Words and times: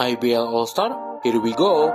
IBL 0.00 0.48
All 0.48 0.64
Star, 0.64 0.96
here 1.20 1.36
we 1.36 1.52
go. 1.52 1.92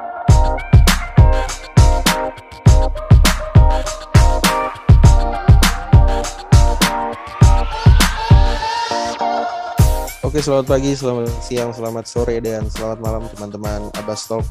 Oke, 10.21 10.37
selamat 10.37 10.69
pagi, 10.69 10.93
selamat 10.93 11.33
siang, 11.41 11.73
selamat 11.73 12.05
sore, 12.05 12.37
dan 12.45 12.69
selamat 12.69 13.01
malam 13.01 13.25
teman-teman 13.33 13.89
Abbas 13.97 14.29
Talk. 14.29 14.45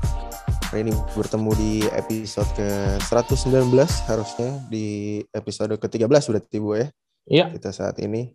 Hari 0.75 0.91
ini 0.91 0.95
bertemu 1.14 1.55
di 1.55 1.73
episode 1.95 2.50
ke-119 2.59 3.71
harusnya 4.11 4.50
di 4.66 5.23
episode 5.30 5.79
ke-13 5.79 6.11
berarti 6.11 6.57
Bu 6.59 6.75
ya. 6.75 6.91
Iya. 7.30 7.55
Kita 7.55 7.71
saat 7.71 8.02
ini. 8.02 8.34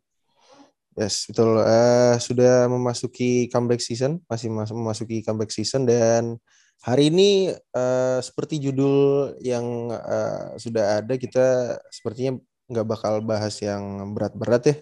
Yes, 0.99 1.23
betul. 1.31 1.63
Uh, 1.63 2.19
sudah 2.19 2.67
memasuki 2.67 3.47
comeback 3.47 3.79
season, 3.79 4.19
masih 4.27 4.51
mas 4.51 4.67
memasuki 4.67 5.23
comeback 5.23 5.47
season 5.47 5.87
dan 5.87 6.35
hari 6.83 7.07
ini 7.07 7.55
uh, 7.71 8.19
seperti 8.19 8.59
judul 8.59 9.31
yang 9.39 9.87
uh, 9.95 10.59
sudah 10.59 10.99
ada 10.99 11.15
kita 11.15 11.79
sepertinya 11.87 12.35
nggak 12.67 12.83
bakal 12.83 13.23
bahas 13.23 13.55
yang 13.63 14.11
berat-berat 14.11 14.63
ya. 14.67 14.75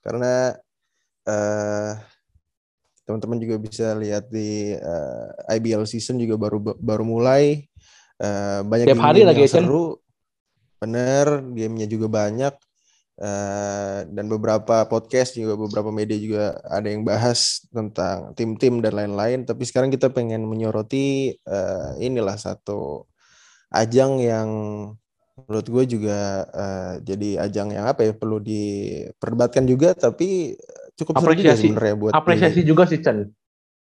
Karena 0.00 0.56
uh, 1.28 1.92
teman-teman 3.04 3.36
juga 3.36 3.60
bisa 3.60 3.92
lihat 4.00 4.32
di 4.32 4.72
uh, 4.72 5.28
IBL 5.52 5.84
season 5.84 6.16
juga 6.16 6.40
baru 6.40 6.72
baru 6.72 7.04
mulai 7.04 7.68
uh, 8.16 8.64
banyak 8.64 8.88
Tiap 8.88 9.04
hari 9.12 9.28
lagi 9.28 9.44
yang 9.44 9.68
seru 9.68 10.00
bener 10.80 11.44
gamenya 11.52 11.84
juga 11.84 12.08
banyak 12.08 12.56
uh, 13.20 14.06
dan 14.08 14.26
beberapa 14.26 14.86
podcast 14.90 15.38
juga 15.38 15.54
beberapa 15.54 15.90
media 15.94 16.18
juga 16.18 16.44
ada 16.66 16.88
yang 16.90 17.06
bahas 17.06 17.62
tentang 17.70 18.34
tim-tim 18.34 18.80
dan 18.82 18.94
lain-lain. 18.96 19.46
Tapi 19.46 19.62
sekarang 19.66 19.92
kita 19.92 20.10
pengen 20.10 20.46
menyoroti 20.48 21.36
uh, 21.46 21.94
inilah 22.00 22.34
satu 22.34 23.06
ajang 23.74 24.22
yang 24.22 24.48
menurut 25.34 25.66
gue 25.66 25.84
juga 25.98 26.46
uh, 26.46 26.94
jadi 27.02 27.42
ajang 27.50 27.74
yang 27.74 27.90
apa 27.90 28.06
ya 28.06 28.12
perlu 28.14 28.38
diperdebatkan 28.38 29.66
juga 29.66 29.90
tapi 29.90 30.54
cukup 30.94 31.18
apresiasi. 31.18 31.42
juga 31.42 31.54
sebenarnya 31.58 31.94
buat 31.98 32.12
apresiasi 32.14 32.62
di... 32.62 32.68
juga 32.70 32.86
sih 32.86 33.02
Chen 33.02 33.34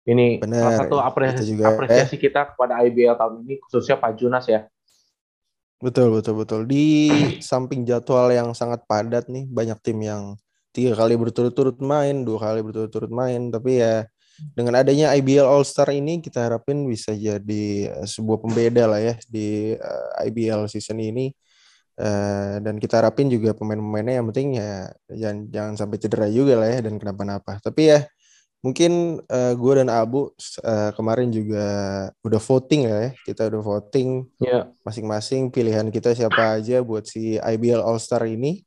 ini 0.07 0.39
Bener, 0.39 0.63
salah 0.63 0.79
satu 0.87 0.97
apresiasi, 0.97 1.51
juga, 1.51 1.75
apresiasi 1.75 2.15
eh. 2.15 2.21
kita 2.23 2.55
kepada 2.55 2.79
IBL 2.87 3.19
tahun 3.19 3.43
ini 3.45 3.59
khususnya 3.67 3.99
Pak 3.99 4.11
Junas 4.15 4.47
ya 4.47 4.63
betul 5.81 6.13
betul 6.13 6.33
betul 6.37 6.61
di 6.69 7.09
samping 7.41 7.81
jadwal 7.83 8.29
yang 8.29 8.53
sangat 8.53 8.85
padat 8.85 9.25
nih 9.27 9.49
banyak 9.49 9.77
tim 9.81 9.97
yang 10.01 10.37
tiga 10.71 10.95
kali 10.95 11.17
berturut-turut 11.19 11.81
main 11.81 12.23
dua 12.23 12.37
kali 12.39 12.61
berturut-turut 12.63 13.11
main 13.11 13.49
tapi 13.49 13.81
ya 13.83 14.05
dengan 14.55 14.81
adanya 14.81 15.13
IBL 15.13 15.45
All 15.45 15.65
Star 15.67 15.91
ini 15.93 16.23
kita 16.23 16.47
harapin 16.47 16.87
bisa 16.87 17.13
jadi 17.13 17.93
sebuah 18.07 18.39
pembeda 18.41 18.89
lah 18.89 19.01
ya 19.01 19.15
di 19.29 19.75
uh, 19.77 20.21
eh, 20.21 20.29
IBL 20.29 20.69
season 20.69 21.01
ini 21.01 21.33
Uh, 22.01 22.57
dan 22.65 22.81
kita 22.81 22.97
harapin 22.97 23.29
juga 23.29 23.53
pemain-pemainnya 23.53 24.17
yang 24.17 24.27
penting 24.33 24.57
ya 24.57 24.89
jangan 25.11 25.37
jangan 25.53 25.73
sampai 25.77 25.97
cedera 26.01 26.27
juga 26.33 26.57
lah 26.57 26.69
ya 26.73 26.79
dan 26.87 26.97
kenapa-napa. 26.97 27.61
Tapi 27.61 27.81
ya 27.93 27.99
mungkin 28.61 29.17
uh, 29.25 29.53
gue 29.57 29.73
dan 29.81 29.89
Abu 29.89 30.29
uh, 30.61 30.91
kemarin 30.93 31.33
juga 31.33 31.65
udah 32.21 32.41
voting 32.41 32.81
ya, 32.85 33.01
kita 33.25 33.49
udah 33.49 33.61
voting 33.61 34.29
yeah. 34.37 34.69
masing-masing 34.85 35.49
pilihan 35.49 35.89
kita 35.89 36.13
siapa 36.13 36.61
aja 36.61 36.85
buat 36.85 37.09
si 37.09 37.41
IBL 37.41 37.81
All 37.81 37.97
Star 37.97 38.23
ini. 38.29 38.61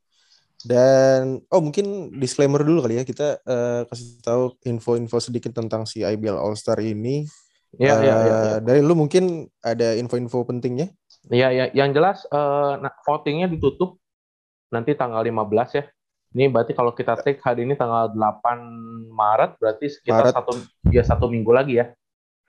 Dan 0.65 1.45
oh 1.53 1.61
mungkin 1.61 2.09
disclaimer 2.17 2.65
dulu 2.65 2.89
kali 2.89 2.97
ya 2.97 3.03
kita 3.05 3.37
uh, 3.45 3.85
kasih 3.85 4.17
tahu 4.25 4.43
info-info 4.65 5.21
sedikit 5.21 5.53
tentang 5.53 5.85
si 5.85 6.03
IBL 6.03 6.35
All 6.35 6.57
Star 6.59 6.81
ini. 6.83 7.23
Ya, 7.75 7.95
uh, 7.95 8.01
ya, 8.03 8.15
ya, 8.15 8.15
ya. 8.19 8.55
Dari 8.63 8.81
lu 8.83 8.97
mungkin 8.99 9.47
ada 9.63 9.95
info-info 9.95 10.43
pentingnya? 10.43 10.91
Iya, 11.31 11.49
ya, 11.53 11.65
yang 11.71 11.95
jelas 11.95 12.25
uh, 12.33 12.81
votingnya 13.05 13.47
ditutup 13.47 14.01
nanti 14.73 14.97
tanggal 14.97 15.23
15 15.23 15.77
ya. 15.77 15.83
Ini 16.35 16.51
berarti 16.51 16.75
kalau 16.75 16.91
kita 16.91 17.15
take 17.23 17.39
hari 17.39 17.63
ini 17.63 17.79
tanggal 17.79 18.11
8 18.11 19.07
Maret, 19.07 19.55
berarti 19.55 19.87
sekitar 19.87 20.27
Maret. 20.27 20.35
satu 20.35 20.51
ya 20.91 21.03
satu 21.07 21.31
minggu 21.31 21.47
lagi 21.55 21.79
ya. 21.79 21.95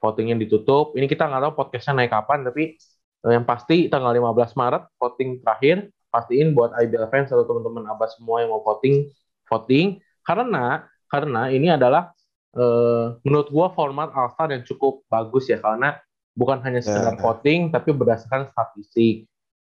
Votingnya 0.03 0.35
ditutup. 0.35 0.91
Ini 0.99 1.07
kita 1.07 1.23
nggak 1.23 1.41
tahu 1.47 1.53
podcastnya 1.55 2.03
naik 2.03 2.11
kapan, 2.11 2.43
tapi 2.43 2.75
uh, 3.23 3.31
yang 3.31 3.47
pasti 3.47 3.87
tanggal 3.87 4.11
15 4.11 4.59
Maret 4.59 4.83
voting 4.99 5.39
terakhir. 5.39 5.87
Pastiin 6.11 6.51
buat 6.51 6.75
IBL 6.75 7.07
fans 7.07 7.31
atau 7.31 7.47
teman-teman 7.47 7.87
abah 7.87 8.11
semua 8.11 8.43
yang 8.43 8.51
mau 8.51 8.59
voting, 8.59 9.07
voting. 9.47 10.03
Karena 10.19 10.83
karena 11.07 11.47
ini 11.47 11.71
adalah 11.71 12.11
uh, 12.59 13.15
menurut 13.23 13.47
gua 13.47 13.71
format 13.71 14.11
Alpha 14.11 14.51
yang 14.51 14.67
cukup 14.67 15.07
bagus 15.07 15.47
ya 15.47 15.63
karena 15.63 15.95
bukan 16.35 16.59
hanya 16.59 16.83
sekedar 16.83 17.15
yeah. 17.15 17.23
voting 17.23 17.71
tapi 17.71 17.95
berdasarkan 17.95 18.51
statistik. 18.51 19.31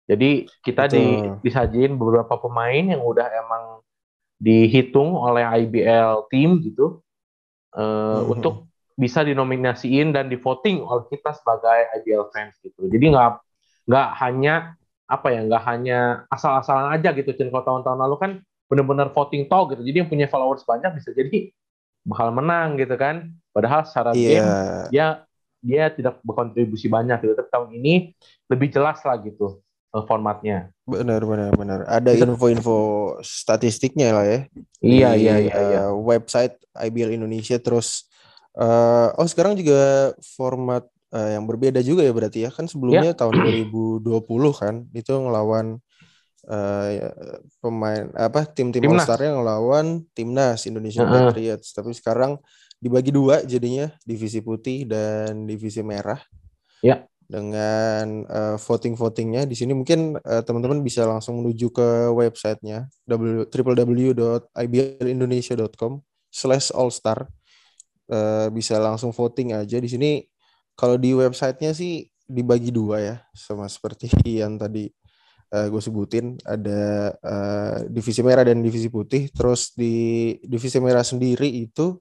Jadi 0.09 0.49
kita 0.65 0.89
di, 0.89 1.29
disajin 1.45 1.93
beberapa 1.93 2.41
pemain 2.41 2.81
yang 2.81 3.05
udah 3.05 3.29
emang 3.29 3.85
dihitung 4.39 5.19
oleh 5.19 5.43
IBL 5.43 6.31
team 6.31 6.63
gitu 6.63 7.03
uh, 7.75 7.79
mm-hmm. 7.83 8.33
untuk 8.33 8.55
bisa 8.99 9.23
dinominasiin 9.23 10.11
dan 10.15 10.27
divoting 10.27 10.83
oleh 10.83 11.07
kita 11.07 11.31
sebagai 11.35 11.91
IBL 11.99 12.31
fans 12.31 12.55
gitu. 12.59 12.87
Jadi 12.87 13.15
nggak 13.15 13.29
nggak 13.87 14.07
hanya 14.23 14.75
apa 15.07 15.27
ya 15.31 15.39
nggak 15.47 15.63
hanya 15.67 15.99
asal-asalan 16.31 16.95
aja 16.95 17.15
gitu. 17.15 17.31
Jadi 17.31 17.47
kalau 17.51 17.63
tahun-tahun 17.63 17.99
lalu 17.99 18.15
kan 18.19 18.31
benar-benar 18.67 19.11
voting 19.15 19.47
talk 19.47 19.75
gitu. 19.75 19.83
Jadi 19.83 20.03
yang 20.03 20.09
punya 20.11 20.27
followers 20.27 20.63
banyak 20.67 20.99
bisa 20.99 21.15
jadi 21.15 21.51
bakal 22.03 22.31
menang 22.35 22.75
gitu 22.75 22.95
kan. 22.99 23.31
Padahal 23.55 23.87
secara 23.87 24.11
yeah. 24.15 24.27
game 24.35 24.51
ya 24.91 25.07
dia 25.59 25.91
tidak 25.91 26.19
berkontribusi 26.23 26.91
banyak 26.91 27.23
gitu. 27.23 27.33
Tapi 27.39 27.49
tahun 27.51 27.69
ini 27.75 28.15
lebih 28.51 28.67
jelas 28.71 28.99
lah 29.03 29.15
gitu 29.23 29.63
formatnya. 29.89 30.69
Benar 30.85 31.25
benar 31.25 31.51
benar. 31.57 31.79
Ada 31.89 32.13
info-info 32.13 32.77
statistiknya 33.25 34.13
lah 34.13 34.25
ya. 34.25 34.39
Iya 34.85 35.09
di, 35.17 35.21
iya 35.25 35.35
iya, 35.41 35.53
uh, 35.53 35.65
iya. 35.65 35.83
Website 35.93 36.61
IBL 36.77 37.17
Indonesia 37.17 37.57
terus 37.57 38.05
uh, 38.53 39.09
oh 39.17 39.25
sekarang 39.25 39.57
juga 39.57 40.13
format 40.37 40.85
uh, 41.09 41.29
yang 41.33 41.49
berbeda 41.49 41.81
juga 41.81 42.05
ya 42.05 42.13
berarti 42.13 42.45
ya. 42.45 42.49
Kan 42.53 42.69
sebelumnya 42.69 43.17
ya. 43.17 43.17
tahun 43.17 43.41
2020 43.65 44.13
kan 44.53 44.75
itu 44.93 45.09
ngelawan 45.09 45.81
uh, 46.45 46.87
pemain 47.57 48.05
apa 48.13 48.45
tim-tim 48.45 48.85
All 48.85 49.01
Star 49.01 49.25
yang 49.25 49.41
ngelawan 49.41 50.05
timnas 50.13 50.69
Indonesia 50.69 51.01
uh 51.01 51.09
-huh. 51.09 51.33
Patriots. 51.33 51.73
Tapi 51.73 51.97
sekarang 51.97 52.37
dibagi 52.77 53.09
dua 53.09 53.41
jadinya 53.41 53.89
divisi 54.05 54.39
putih 54.45 54.85
dan 54.85 55.49
divisi 55.49 55.81
merah. 55.81 56.21
Ya. 56.85 57.08
Dengan 57.29 58.25
uh, 58.25 58.57
voting-votingnya 58.57 59.45
di 59.45 59.53
sini 59.53 59.77
mungkin 59.77 60.17
uh, 60.17 60.41
teman-teman 60.41 60.81
bisa 60.81 61.05
langsung 61.05 61.45
menuju 61.45 61.69
ke 61.69 62.09
websitenya 62.09 62.89
www.iblindonesia.com 63.05 66.01
slash 66.33 66.73
allstar 66.73 67.29
uh, 68.09 68.49
bisa 68.49 68.81
langsung 68.81 69.13
voting 69.13 69.53
aja. 69.53 69.77
Di 69.77 69.85
sini 69.85 70.25
kalau 70.73 70.97
di 70.97 71.13
websitenya 71.13 71.77
sih 71.77 72.09
dibagi 72.25 72.73
dua 72.73 72.97
ya 72.97 73.21
sama 73.33 73.65
seperti 73.69 74.09
yang 74.41 74.57
tadi 74.57 74.89
uh, 75.53 75.69
gue 75.69 75.81
sebutin. 75.81 76.33
Ada 76.41 77.13
uh, 77.21 77.85
divisi 77.93 78.25
merah 78.25 78.41
dan 78.41 78.65
divisi 78.65 78.89
putih. 78.89 79.29
Terus 79.29 79.77
di 79.77 80.33
divisi 80.41 80.81
merah 80.81 81.05
sendiri 81.05 81.45
itu 81.45 81.93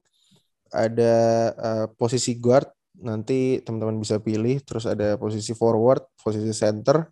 ada 0.69 1.13
uh, 1.57 1.85
posisi 1.97 2.37
guard 2.37 2.69
nanti 2.99 3.63
teman-teman 3.63 3.99
bisa 3.99 4.19
pilih 4.19 4.59
terus 4.63 4.87
ada 4.87 5.15
posisi 5.15 5.55
forward 5.55 6.03
posisi 6.19 6.51
center 6.51 7.07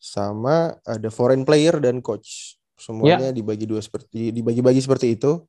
sama 0.00 0.72
ada 0.84 1.08
foreign 1.12 1.44
player 1.44 1.76
dan 1.76 2.00
coach 2.00 2.56
semuanya 2.80 3.28
yeah. 3.28 3.36
dibagi 3.36 3.68
dua 3.68 3.84
seperti 3.84 4.32
dibagi-bagi 4.32 4.80
seperti 4.80 5.20
itu 5.20 5.44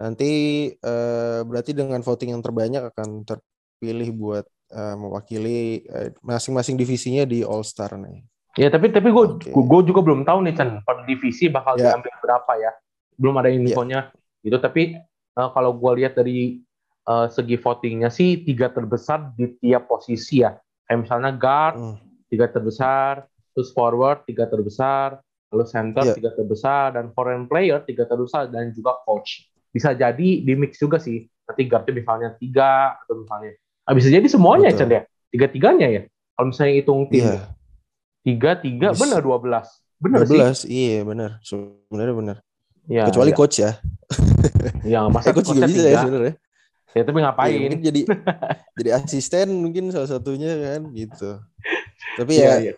nanti 0.00 0.32
uh, 0.80 1.44
berarti 1.44 1.76
dengan 1.76 2.00
voting 2.00 2.32
yang 2.32 2.42
terbanyak 2.42 2.90
akan 2.90 3.28
terpilih 3.28 4.10
buat 4.16 4.48
uh, 4.72 4.96
mewakili 4.96 5.84
masing-masing 6.24 6.74
uh, 6.74 6.80
divisinya 6.80 7.24
di 7.28 7.44
All 7.44 7.62
Star 7.62 7.94
nih 8.00 8.24
ya 8.56 8.72
tapi 8.72 8.88
tapi 8.90 9.12
gue 9.12 9.24
okay. 9.38 9.52
gue 9.52 9.80
juga 9.84 10.00
belum 10.00 10.24
tahu 10.24 10.48
nih 10.48 10.54
Chan 10.56 10.80
per 10.82 11.04
divisi 11.04 11.52
bakal 11.52 11.76
yeah. 11.76 11.92
diambil 11.94 12.14
berapa 12.24 12.52
ya 12.56 12.72
belum 13.20 13.34
ada 13.38 13.50
infonya 13.52 14.00
yeah. 14.10 14.46
gitu 14.48 14.56
tapi 14.64 14.82
uh, 15.36 15.50
kalau 15.52 15.76
gue 15.76 15.92
lihat 16.02 16.16
dari 16.16 16.64
uh, 17.08 17.26
segi 17.28 17.56
votingnya 17.60 18.08
sih 18.08 18.42
tiga 18.44 18.72
terbesar 18.72 19.32
di 19.36 19.56
tiap 19.60 19.88
posisi 19.88 20.44
ya. 20.44 20.56
Kayak 20.84 20.98
misalnya 21.08 21.30
guard 21.36 21.76
hmm. 21.76 21.96
tiga 22.28 22.46
terbesar, 22.52 23.24
terus 23.56 23.72
forward 23.72 24.24
tiga 24.28 24.48
terbesar, 24.48 25.20
lalu 25.52 25.64
center 25.68 26.04
yeah. 26.04 26.16
tiga 26.16 26.30
terbesar, 26.36 26.96
dan 26.96 27.14
foreign 27.16 27.48
player 27.48 27.80
tiga 27.84 28.04
terbesar 28.04 28.52
dan 28.52 28.72
juga 28.74 29.00
coach. 29.08 29.48
Bisa 29.72 29.96
jadi 29.96 30.44
di 30.44 30.52
mix 30.54 30.76
juga 30.76 31.00
sih. 31.00 31.24
Nanti 31.44 31.62
guardnya 31.68 31.92
misalnya 31.92 32.28
tiga 32.40 32.96
atau 33.04 33.20
misalnya. 33.20 33.56
Nah, 33.84 33.92
bisa 33.92 34.08
jadi 34.08 34.26
semuanya 34.28 34.72
Betul. 34.72 34.96
ya, 34.96 35.02
tiga 35.28 35.46
tiganya 35.52 35.88
ya. 35.88 36.02
Kalau 36.34 36.46
misalnya 36.50 36.72
hitung 36.80 37.02
tim 37.12 37.24
yeah. 37.24 37.48
tiga 38.24 38.50
tiga 38.60 38.88
benar 38.96 39.20
dua 39.20 39.38
belas. 39.40 39.66
Benar 40.02 40.28
sih. 40.28 40.68
iya 40.68 41.00
benar. 41.06 41.40
Sebenarnya 41.40 42.14
benar. 42.16 42.36
Ya, 42.84 43.08
Kecuali 43.08 43.32
ya. 43.32 43.36
coach 43.36 43.56
ya. 43.60 43.72
Ya, 44.84 45.08
masa 45.08 45.32
eh, 45.32 45.34
coach 45.36 45.48
juga 45.56 45.64
bisa 45.64 45.88
ya 45.88 46.04
sebenarnya. 46.04 46.34
Ya 46.94 47.02
tapi 47.02 47.18
ngapain? 47.20 47.58
Ya, 47.74 47.90
jadi 47.90 48.00
jadi 48.78 48.90
asisten 49.02 49.50
mungkin 49.50 49.90
salah 49.90 50.06
satunya 50.06 50.54
kan 50.54 50.94
gitu. 50.94 51.42
Tapi 52.14 52.38
Iya, 52.38 52.46
ya 52.46 52.54
iya. 52.70 52.72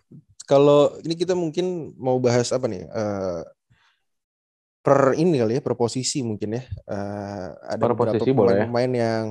kalau 0.49 0.97
ini 1.05 1.13
kita 1.13 1.37
mungkin 1.37 1.93
mau 2.01 2.17
bahas 2.17 2.49
apa 2.49 2.65
nih? 2.65 2.89
eh, 2.89 3.41
per 4.81 5.19
ini 5.19 5.35
kali 5.37 5.59
ya, 5.59 5.61
per 5.61 5.75
posisi 5.77 6.23
mungkin 6.25 6.57
ya. 6.57 6.63
Eh, 6.65 7.47
ada 7.77 7.83
Per 7.83 7.91
beberapa 7.93 8.23
pemain-pemain 8.23 8.91
yang 8.91 9.25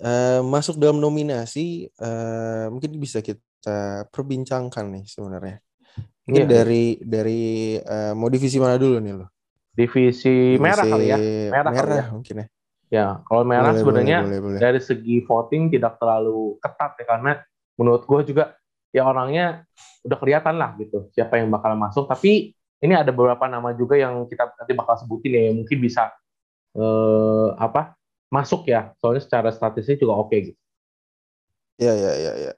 eh, 0.00 0.40
masuk 0.40 0.80
dalam 0.80 1.02
nominasi 1.02 1.90
eh, 1.90 2.66
mungkin 2.72 2.96
bisa 2.96 3.20
kita 3.20 4.08
perbincangkan 4.08 4.88
nih 4.88 5.04
sebenarnya. 5.04 5.58
Mungkin 6.24 6.44
Iya. 6.46 6.52
dari 6.64 6.84
dari 7.02 7.42
eh, 7.76 8.12
mau 8.16 8.32
divisi 8.32 8.56
mana 8.56 8.80
dulu 8.80 9.02
nih 9.02 9.14
lo? 9.18 9.26
Divisi 9.74 10.56
merah 10.56 10.86
kali 10.86 11.06
ya. 11.10 11.18
Merah 11.52 11.72
Merah, 11.72 11.82
kali 11.82 11.98
ya. 11.98 12.06
mungkin 12.08 12.36
ya. 12.40 12.46
Ya, 12.88 13.20
kalau 13.28 13.44
merah 13.44 13.76
Boleh, 13.76 13.80
sebenarnya 13.84 14.18
boleh, 14.24 14.40
boleh, 14.40 14.40
boleh. 14.56 14.60
dari 14.64 14.80
segi 14.80 15.20
voting 15.20 15.68
tidak 15.68 16.00
terlalu 16.00 16.56
ketat 16.64 16.96
ya 16.96 17.04
karena 17.04 17.32
menurut 17.76 18.02
gue 18.08 18.32
juga 18.32 18.56
ya 18.88 19.04
orangnya 19.04 19.68
udah 20.08 20.16
kelihatan 20.16 20.56
lah 20.56 20.72
gitu 20.80 21.12
siapa 21.12 21.36
yang 21.36 21.52
bakal 21.52 21.76
masuk 21.76 22.08
tapi 22.08 22.56
ini 22.80 22.94
ada 22.96 23.12
beberapa 23.12 23.44
nama 23.44 23.76
juga 23.76 24.00
yang 24.00 24.24
kita 24.24 24.56
nanti 24.56 24.72
bakal 24.72 24.96
sebutin 24.96 25.36
ya 25.36 25.42
yang 25.52 25.56
mungkin 25.60 25.78
bisa 25.84 26.08
eh, 26.72 27.48
apa 27.60 27.92
masuk 28.32 28.64
ya 28.72 28.96
soalnya 28.96 29.20
secara 29.20 29.52
statistik 29.52 30.00
juga 30.00 30.16
oke 30.16 30.36
gitu 30.36 30.60
Ya, 31.78 31.94
ya, 31.94 32.12
ya, 32.18 32.32
ya. 32.50 32.52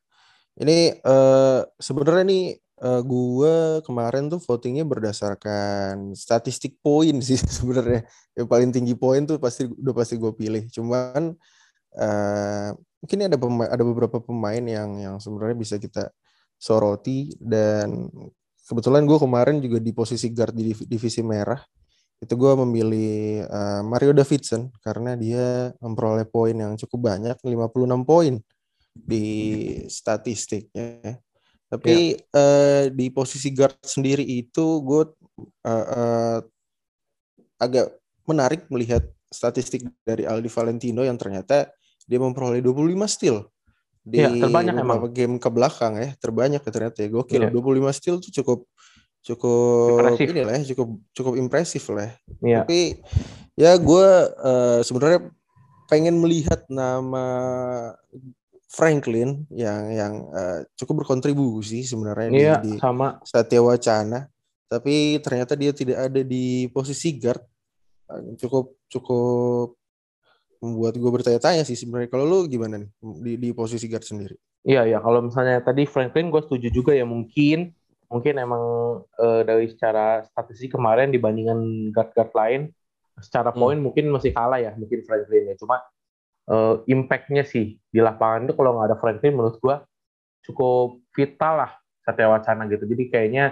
Ini 0.61 0.97
eh 0.97 1.61
sebenarnya 1.77 2.25
nih 2.25 2.44
eh, 2.81 3.03
gue 3.05 3.55
kemarin 3.87 4.29
tuh 4.32 4.41
votingnya 4.43 4.85
berdasarkan 4.88 6.17
statistik 6.17 6.81
poin 6.81 7.17
sih 7.21 7.38
sebenarnya. 7.59 8.05
Yang 8.37 8.49
paling 8.49 8.71
tinggi 8.75 8.94
poin 8.97 9.23
tuh 9.29 9.37
pasti 9.41 9.69
udah 9.69 9.94
pasti 9.97 10.15
gue 10.17 10.32
pilih. 10.35 10.65
Cuman 10.73 11.37
eh 11.91 12.71
mungkin 13.03 13.19
ada 13.27 13.37
pema- 13.41 13.71
ada 13.73 13.82
beberapa 13.82 14.19
pemain 14.23 14.62
yang 14.62 14.91
yang 15.00 15.17
sebenarnya 15.19 15.56
bisa 15.59 15.77
kita 15.81 16.12
soroti 16.61 17.35
dan 17.41 18.06
kebetulan 18.69 19.03
gue 19.09 19.19
kemarin 19.19 19.56
juga 19.59 19.79
di 19.82 19.91
posisi 19.91 20.31
guard 20.31 20.55
di 20.55 20.71
div- 20.71 20.87
divisi 20.87 21.25
merah 21.25 21.59
itu 22.21 22.35
gue 22.37 22.53
memilih 22.69 23.49
eh, 23.49 23.82
Mario 23.82 24.12
Davidson 24.12 24.69
karena 24.85 25.17
dia 25.17 25.73
memperoleh 25.81 26.29
poin 26.29 26.53
yang 26.53 26.77
cukup 26.77 27.17
banyak 27.17 27.37
56 27.41 28.05
poin 28.05 28.35
di 28.93 29.27
statistiknya. 29.88 31.17
Tapi 31.70 32.19
eh, 32.19 32.84
di 32.90 33.06
posisi 33.14 33.55
guard 33.55 33.78
sendiri 33.87 34.26
itu 34.26 34.82
gue 34.82 35.02
eh, 35.62 35.87
eh, 35.87 36.38
agak 37.62 37.87
menarik 38.26 38.67
melihat 38.75 39.06
statistik 39.31 39.87
dari 40.02 40.26
Aldi 40.26 40.50
Valentino 40.50 41.06
yang 41.06 41.14
ternyata 41.14 41.70
dia 42.11 42.19
memperoleh 42.19 42.58
25 42.58 43.06
steal 43.06 43.46
di 44.02 44.19
Iya, 44.19 44.32
terbanyak 44.34 44.75
beberapa 44.82 45.08
game 45.12 45.37
ke 45.38 45.49
belakang 45.52 45.94
ya 46.00 46.11
terbanyak 46.19 46.58
ya 46.67 46.70
ternyata 46.72 46.99
ya 47.06 47.08
gokil 47.12 47.46
Iya. 47.46 47.55
25 47.55 47.94
steal 47.94 48.17
tuh 48.19 48.32
cukup 48.43 48.58
cukup 49.20 50.00
Impresif. 50.00 50.26
ini 50.32 50.40
lah 50.43 50.55
ya 50.56 50.62
cukup 50.75 50.88
cukup 51.12 51.34
impresif 51.37 51.84
lah 51.93 52.02
ya. 52.02 52.12
Iya. 52.40 52.58
Tapi 52.64 52.81
ya 53.55 53.72
gue 53.78 54.08
eh, 54.43 54.81
sebenarnya 54.82 55.20
pengen 55.87 56.17
melihat 56.19 56.64
nama 56.72 57.26
Franklin 58.70 59.50
yang 59.50 59.90
yang 59.90 60.12
eh, 60.31 60.61
cukup 60.78 61.02
berkontribusi 61.02 61.82
sebenarnya 61.82 62.28
di- 62.31 62.38
Iya, 62.38 62.55
di, 62.62 62.72
sama 62.78 63.19
Satya 63.26 63.58
Wacana. 63.61 64.31
Tapi 64.70 65.19
ternyata 65.19 65.58
dia 65.58 65.75
tidak 65.75 65.99
ada 66.06 66.22
di 66.22 66.70
posisi 66.70 67.19
guard. 67.19 67.43
Eh, 68.08 68.38
Cukup 68.38 68.78
cukup 68.87 69.75
membuat 70.61 70.94
gue 70.94 71.11
bertanya-tanya 71.11 71.64
sih 71.64 71.75
sebenarnya. 71.75 72.06
Kalau 72.06 72.22
lu 72.22 72.38
gimana 72.46 72.78
nih 72.78 72.90
di, 73.19 73.32
di 73.37 73.50
posisi 73.50 73.90
guard 73.90 74.06
sendiri? 74.06 74.37
Iya 74.61 74.84
ya 74.87 74.99
kalau 75.00 75.25
misalnya 75.25 75.58
tadi 75.61 75.88
Franklin 75.88 76.28
gue 76.28 76.43
setuju 76.44 76.69
juga 76.69 76.93
ya 76.93 77.02
mungkin 77.02 77.72
mungkin 78.06 78.34
emang 78.37 78.62
eh, 79.17 79.43
dari 79.43 79.67
secara 79.67 80.20
statistik 80.22 80.76
kemarin 80.76 81.08
dibandingkan 81.08 81.58
guard-guard 81.90 82.32
lain 82.37 82.61
secara 83.19 83.50
Hmm. 83.50 83.58
poin 83.58 83.78
mungkin 83.81 84.12
masih 84.12 84.31
kalah 84.31 84.61
ya 84.61 84.76
mungkin 84.76 85.00
Franklin 85.02 85.50
ya 85.50 85.56
cuma 85.56 85.81
eh, 86.50 86.75
impact-nya 86.87 87.47
sih 87.47 87.79
di 87.79 88.00
lapangan 88.02 88.44
itu 88.44 88.55
kalau 88.55 88.75
nggak 88.75 88.87
ada 88.91 88.99
Franklin 88.99 89.32
menurut 89.32 89.56
gue 89.56 89.76
cukup 90.43 90.99
vital 91.14 91.55
lah 91.62 91.73
Satya 92.02 92.26
Wacana 92.26 92.67
gitu 92.67 92.85
jadi 92.85 93.05
kayaknya 93.08 93.44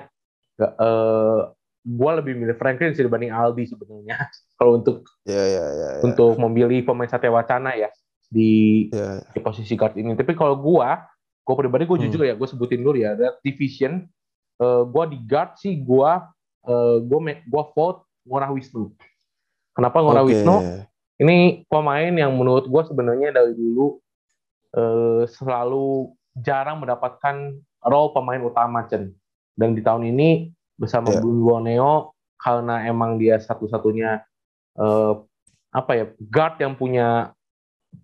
nggak 0.58 0.72
eh, 0.74 1.40
gue 1.88 2.10
lebih 2.20 2.34
milih 2.36 2.56
Franklin 2.58 2.92
sih 2.92 3.06
dibanding 3.06 3.30
Aldi 3.30 3.64
sebenarnya 3.64 4.16
kalau 4.58 4.76
untuk 4.76 5.06
Ya 5.24 5.44
ya 5.44 5.64
ya. 5.68 5.88
ya. 5.96 6.02
untuk 6.02 6.36
memilih 6.36 6.82
pemain 6.82 7.06
Satya 7.06 7.28
Wacana 7.28 7.76
ya 7.76 7.88
di 8.28 8.88
Ya, 8.88 9.20
di 9.32 9.40
posisi 9.40 9.72
guard 9.72 9.96
ini. 9.96 10.12
Tapi 10.12 10.32
kalau 10.32 10.56
gua, 10.56 11.04
gua 11.44 11.54
pribadi 11.56 11.84
gua 11.84 11.96
Hmm. 11.96 12.08
jujur 12.08 12.24
ya, 12.24 12.32
gua 12.32 12.44
sebutin 12.44 12.80
dulu 12.80 12.96
ya, 12.96 13.12
ada 13.12 13.36
division. 13.40 14.04
eh, 14.58 14.82
gua 14.84 15.04
di 15.04 15.16
guard 15.22 15.54
sih 15.56 15.78
gua 15.78 16.28
eh, 16.64 16.96
gua 17.04 17.20
me- 17.20 17.44
gua 17.46 17.68
vote 17.72 18.04
Ngurah 18.24 18.50
Wisnu. 18.50 18.92
Kenapa 19.72 20.00
Ngurah 20.00 20.24
Oke. 20.24 20.32
Wisnu? 20.32 20.56
Ini 21.18 21.66
pemain 21.66 22.14
yang 22.14 22.30
menurut 22.38 22.70
gua 22.70 22.86
sebenarnya 22.86 23.34
dari 23.34 23.52
dulu 23.54 23.98
eh, 24.74 25.26
selalu 25.26 26.14
jarang 26.38 26.78
mendapatkan 26.82 27.58
role 27.82 28.10
pemain 28.14 28.42
utama 28.42 28.86
Chen. 28.86 29.10
Dan 29.58 29.74
di 29.74 29.82
tahun 29.82 30.06
ini 30.14 30.54
bersama. 30.78 31.10
Bumi 31.18 31.42
Borneo 31.42 32.14
karena 32.38 32.86
emang 32.86 33.18
dia 33.18 33.42
satu-satunya 33.42 34.22
eh, 34.78 35.14
apa 35.74 35.92
ya 35.98 36.04
guard 36.22 36.62
yang 36.62 36.78
punya 36.78 37.34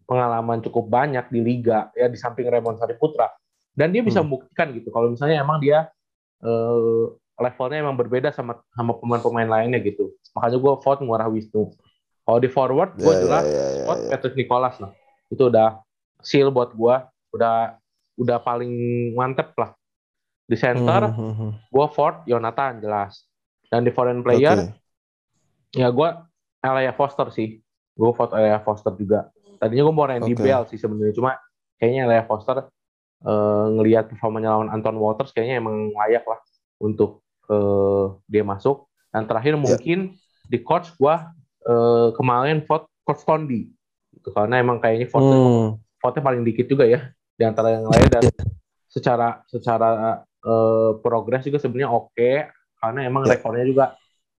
pengalaman 0.04 0.60
cukup 0.60 0.90
banyak 0.90 1.24
di 1.30 1.40
liga 1.40 1.88
ya 1.94 2.10
di 2.10 2.18
samping 2.18 2.48
Raymond 2.50 2.76
Sariputra 2.82 3.30
dan 3.72 3.92
dia 3.94 4.02
bisa 4.02 4.20
Hmm. 4.20 4.28
membuktikan 4.28 4.72
gitu 4.74 4.88
kalau 4.90 5.12
misalnya 5.12 5.40
emang 5.40 5.62
dia 5.62 5.88
eh, 6.44 7.04
levelnya 7.40 7.78
emang 7.84 7.96
berbeda 7.96 8.34
sama 8.34 8.60
sama 8.74 8.92
pemain-pemain 9.00 9.48
lainnya 9.48 9.80
gitu 9.80 10.12
makanya 10.36 10.58
gue 10.60 10.72
vote 10.76 11.00
Ngurah 11.04 11.28
Wisnu 11.30 11.72
kalau 12.24 12.38
di 12.40 12.48
forward 12.48 12.96
gue 12.96 13.04
Ya, 13.06 13.20
jelas 13.20 13.44
ya, 13.44 13.52
ya, 13.54 13.84
vote 13.84 14.00
ya. 14.00 14.08
Patrick 14.10 14.34
Nicholas 14.34 14.74
lah 14.80 14.92
itu 15.28 15.42
udah 15.44 15.80
seal 16.20 16.48
buat 16.48 16.72
gue 16.72 16.94
udah 17.32 17.76
udah 18.16 18.38
paling 18.40 18.70
mantep 19.12 19.52
lah 19.54 19.74
di 20.44 20.54
center 20.54 21.08
Hmm, 21.08 21.16
hmm, 21.16 21.34
hmm. 21.34 21.50
gue 21.68 21.86
Ford 21.90 22.16
Yonatan 22.24 22.80
jelas 22.80 23.24
dan 23.68 23.80
di 23.80 23.90
foreign 23.90 24.20
player 24.20 24.68
Oke. 24.68 24.76
ya 25.74 25.88
gue 25.88 26.08
Elia 26.60 26.92
Foster 26.92 27.28
sih 27.28 27.60
gue 27.92 28.10
vote 28.10 28.32
Elia 28.32 28.60
Foster 28.60 28.92
juga 28.94 29.28
tadinya 29.56 29.84
gue 29.84 29.94
mau 29.94 30.04
Randy 30.04 30.32
Oke. 30.32 30.42
Bell 30.42 30.62
sih 30.68 30.76
sebenarnya 30.76 31.12
cuma 31.12 31.36
kayaknya 31.76 32.06
Elia 32.06 32.24
Foster 32.24 32.68
eh, 33.20 33.66
ngelihat 33.72 34.08
performanya 34.08 34.52
lawan 34.52 34.68
Anton 34.68 34.96
Waters 34.96 35.32
kayaknya 35.32 35.58
emang 35.58 35.90
layak 35.92 36.24
lah 36.24 36.38
untuk 36.78 37.20
eh, 37.48 38.04
dia 38.26 38.44
masuk 38.44 38.86
dan 39.10 39.24
Ya. 39.24 39.28
terakhir 39.30 39.54
mungkin 39.56 39.98
di 40.44 40.58
coach 40.60 40.92
gue 40.94 41.14
eh, 41.64 42.08
kemarin 42.12 42.62
vote 42.62 42.86
coach 43.02 43.22
Tondi 43.22 43.68
itu 44.14 44.28
karena 44.30 44.58
emang 44.58 44.78
kayaknya 44.78 45.08
vote 45.08 45.24
Hmm. 45.26 45.68
vote 45.98 46.18
paling 46.20 46.42
dikit 46.42 46.66
juga 46.66 46.84
ya 46.84 47.08
di 47.34 47.42
antara 47.42 47.74
yang 47.74 47.86
lain 47.86 48.06
dan 48.08 48.22
Iya. 48.24 48.44
secara 48.86 49.28
secara 49.46 49.88
eh, 50.40 50.90
progres 51.00 51.40
juga 51.42 51.56
sebenarnya 51.56 51.88
oke 51.88 52.30
karena 52.78 53.00
emang 53.02 53.24
Ya. 53.24 53.34
rekornya 53.34 53.64
juga 53.64 53.84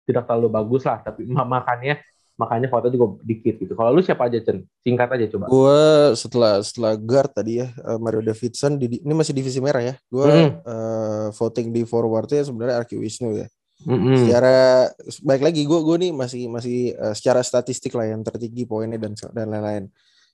tidak 0.04 0.28
terlalu 0.28 0.48
bagus 0.48 0.84
lah 0.84 1.00
tapi 1.00 1.24
ma- 1.32 1.48
makanya 1.48 1.96
makanya 2.34 2.66
vote 2.66 2.90
juga 2.90 3.22
dikit 3.22 3.62
gitu. 3.62 3.72
Kalau 3.72 3.94
lu 3.94 4.02
siapa 4.02 4.26
aja 4.26 4.42
Chen? 4.42 4.66
Singkat 4.82 5.06
aja 5.06 5.26
coba. 5.30 5.46
Gue 5.46 5.80
setelah 6.18 6.58
setelah 6.60 6.98
guard 6.98 7.30
tadi 7.30 7.62
ya 7.62 7.70
eh, 7.70 7.94
Mario 7.94 8.20
Davidson 8.20 8.74
di, 8.74 8.98
ini 8.98 9.14
masih 9.14 9.30
divisi 9.30 9.62
merah 9.62 9.78
ya. 9.80 9.94
Gue 10.10 10.26
Mm. 10.26 10.50
eh, 10.60 11.26
voting 11.30 11.70
di 11.70 11.86
forwardnya 11.86 12.42
sebenarnya 12.42 12.82
Arki 12.82 12.98
Wisnu 12.98 13.38
ya. 13.38 13.46
Mm-mm. 13.84 14.16
Secara 14.16 14.88
baik 15.20 15.42
lagi 15.44 15.62
gue 15.68 15.80
gue 15.84 15.96
nih 16.08 16.12
masih 16.16 16.42
masih 16.48 16.96
eh, 16.96 17.14
secara 17.14 17.40
statistik 17.44 17.92
lah 17.92 18.08
yang 18.08 18.24
tertinggi 18.24 18.64
poinnya 18.64 18.96
dan 18.96 19.12
dan 19.32 19.46
lain-lain. 19.52 19.84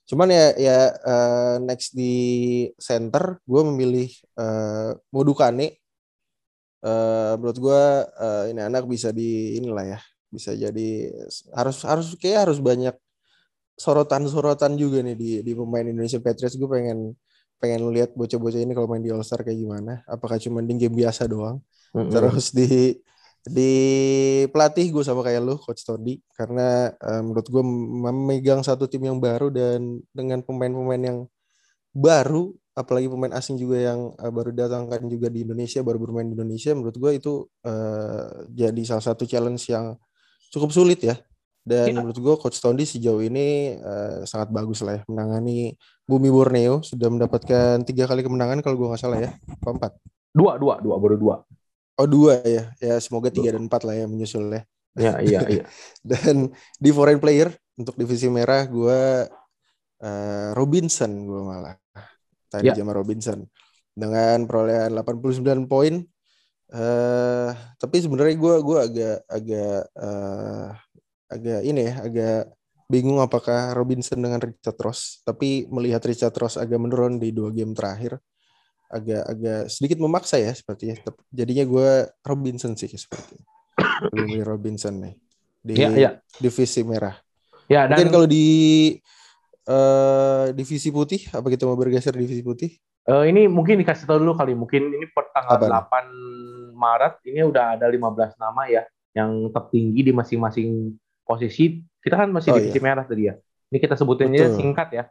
Cuman 0.07 0.27
ya 0.31 0.45
ya 0.55 0.77
eh, 0.91 1.55
next 1.63 1.93
di 1.93 2.13
center 2.79 3.39
gue 3.43 3.61
memilih 3.67 4.07
eh, 4.39 4.91
Modukane. 5.11 5.77
Eh, 6.81 7.33
menurut 7.37 7.57
gue 7.61 7.81
eh, 8.25 8.43
ini 8.55 8.61
anak 8.65 8.89
bisa 8.89 9.13
di 9.13 9.61
inilah 9.61 9.85
ya 9.97 9.99
bisa 10.31 10.55
jadi 10.55 11.11
harus 11.53 11.83
harus 11.83 12.07
kayak 12.15 12.47
harus 12.47 12.63
banyak 12.63 12.95
sorotan-sorotan 13.75 14.79
juga 14.79 15.03
nih 15.03 15.15
di 15.19 15.29
di 15.43 15.51
pemain 15.51 15.83
Indonesia 15.83 16.17
Patriots 16.23 16.55
gue 16.55 16.69
pengen 16.71 17.13
pengen 17.61 17.93
lihat 17.93 18.17
bocah-bocah 18.17 18.57
ini 18.57 18.73
kalau 18.73 18.89
main 18.89 19.05
di 19.05 19.13
All 19.13 19.21
Star 19.21 19.45
kayak 19.45 19.59
gimana 19.59 20.01
apakah 20.09 20.41
cuma 20.41 20.65
di 20.65 20.73
game 20.77 20.97
biasa 20.97 21.29
doang 21.29 21.61
Mm-mm. 21.93 22.09
terus 22.09 22.49
di 22.49 22.97
di 23.41 23.73
pelatih 24.53 24.93
gue 24.93 25.01
sama 25.01 25.25
kayak 25.25 25.41
lu 25.41 25.57
coach 25.57 25.81
Todi 25.81 26.21
karena 26.37 26.93
eh, 26.93 27.21
menurut 27.25 27.47
gue 27.49 27.63
memegang 28.05 28.61
satu 28.61 28.85
tim 28.85 29.01
yang 29.01 29.17
baru 29.17 29.49
dan 29.49 29.97
dengan 30.13 30.45
pemain-pemain 30.45 31.01
yang 31.01 31.19
baru 31.89 32.53
apalagi 32.77 33.11
pemain 33.11 33.33
asing 33.33 33.57
juga 33.57 33.81
yang 33.81 34.13
eh, 34.13 34.31
baru 34.31 34.53
datangkan 34.53 35.09
juga 35.09 35.27
di 35.33 35.41
Indonesia 35.43 35.81
baru 35.81 35.97
bermain 35.97 36.29
di 36.29 36.37
Indonesia 36.37 36.71
menurut 36.77 36.95
gue 36.95 37.11
itu 37.17 37.33
eh, 37.65 38.45
jadi 38.53 38.81
salah 38.85 39.05
satu 39.09 39.25
challenge 39.25 39.73
yang 39.73 39.97
cukup 40.53 40.69
sulit 40.69 41.01
ya 41.01 41.17
Dan 41.61 41.93
Iya. 41.93 41.97
menurut 42.01 42.17
gue 42.17 42.35
Coach 42.41 42.57
Tondi 42.57 42.89
sejauh 42.89 43.21
ini 43.21 43.77
eh, 43.77 44.25
sangat 44.25 44.49
bagus 44.49 44.81
lah 44.81 44.97
ya 44.97 45.01
menangani 45.05 45.77
Bumi 46.09 46.29
Borneo 46.33 46.81
sudah 46.81 47.07
mendapatkan 47.13 47.85
tiga 47.85 48.09
kali 48.09 48.25
kemenangan 48.25 48.65
kalau 48.65 48.81
gue 48.81 48.87
nggak 48.89 49.01
salah 49.01 49.21
ya, 49.21 49.31
empat? 49.61 49.93
Dua, 50.33 50.57
dua, 50.57 50.81
dua, 50.81 50.95
baru 50.97 51.15
dua. 51.21 51.35
Oh 52.01 52.09
dua 52.09 52.41
ya, 52.41 52.63
ya 52.81 52.95
semoga 52.97 53.29
tiga 53.29 53.53
dan 53.53 53.69
empat 53.69 53.85
lah 53.85 53.93
ya 53.93 54.05
menyusul 54.09 54.49
ya. 54.49 54.61
Ya, 54.97 55.13
iya, 55.21 55.39
iya. 55.53 55.63
Dan 56.01 56.49
di 56.81 56.89
foreign 56.89 57.21
player 57.21 57.53
untuk 57.77 57.93
divisi 57.95 58.25
merah 58.27 58.65
gue 58.65 59.29
eh, 60.01 60.49
Robinson 60.57 61.11
gue 61.29 61.41
malah 61.45 61.75
tadi 62.51 62.73
Ya. 62.73 62.75
Jamal 62.81 62.97
Robinson 62.99 63.45
dengan 63.93 64.43
perolehan 64.49 64.91
89 64.97 65.69
poin. 65.69 65.95
eh 66.71 67.51
tapi 67.75 67.99
sebenarnya 67.99 68.35
gue 68.39 68.55
gua 68.63 68.79
agak 68.87 69.17
agak 69.27 69.77
eh, 69.91 70.67
agak 71.27 71.59
ini 71.67 71.81
ya 71.83 71.93
agak 72.07 72.41
bingung 72.91 73.19
apakah 73.23 73.75
Robinson 73.75 74.19
dengan 74.23 74.39
Richard 74.39 74.79
Ross. 74.83 75.23
Tapi 75.27 75.67
melihat 75.71 76.03
Richard 76.07 76.35
Ross 76.39 76.55
agak 76.59 76.79
menurun 76.79 77.19
di 77.19 77.31
dua 77.35 77.51
game 77.55 77.75
terakhir 77.75 78.19
agak 78.91 79.23
agak 79.25 79.61
sedikit 79.67 79.97
memaksa 79.97 80.37
ya 80.37 80.51
sepertinya. 80.51 80.99
Jadinya 81.31 81.63
gue 81.63 81.89
Robinson 82.21 82.75
sih 82.75 82.91
seperti 82.91 83.39
milih 84.11 84.43
Robinson 84.45 84.99
nih 84.99 85.15
di 85.61 85.73
Iya, 85.77 85.89
iya. 85.95 86.09
divisi 86.37 86.81
merah. 86.83 87.15
Ya, 87.65 87.87
dan 87.87 87.95
Mungkin 87.95 88.09
kalau 88.11 88.27
di 88.27 88.45
eh 89.61 90.45
divisi 90.51 90.89
putih, 90.89 91.29
apa 91.31 91.47
kita 91.47 91.63
mau 91.63 91.77
bergeser 91.77 92.11
divisi 92.17 92.41
putih? 92.41 92.71
eh, 93.01 93.23
ini 93.29 93.49
mungkin 93.49 93.77
dikasih 93.81 94.05
tahu 94.05 94.21
dulu 94.21 94.33
kali. 94.35 94.53
Mungkin 94.53 94.91
ini 94.91 95.05
per 95.09 95.29
tanggal 95.31 95.57
Apa? 95.57 95.87
8 95.89 96.73
Maret 96.73 97.21
ini 97.25 97.45
udah 97.45 97.77
ada 97.77 97.85
15 97.85 98.33
nama 98.37 98.65
ya 98.65 98.83
yang 99.13 99.49
tertinggi 99.49 100.01
di 100.01 100.11
masing-masing 100.11 100.69
posisi. 101.21 101.79
Kita 102.01 102.17
kan 102.17 102.33
masih 102.33 102.53
Oh, 102.53 102.57
divisi 102.57 102.77
iya. 102.77 102.83
merah 102.83 103.05
tadi 103.05 103.29
ya. 103.29 103.37
Ini 103.69 103.77
kita 103.77 103.93
sebutinnya 103.93 104.49
Betul. 104.49 104.57
singkat 104.57 104.89
ya. 104.91 105.03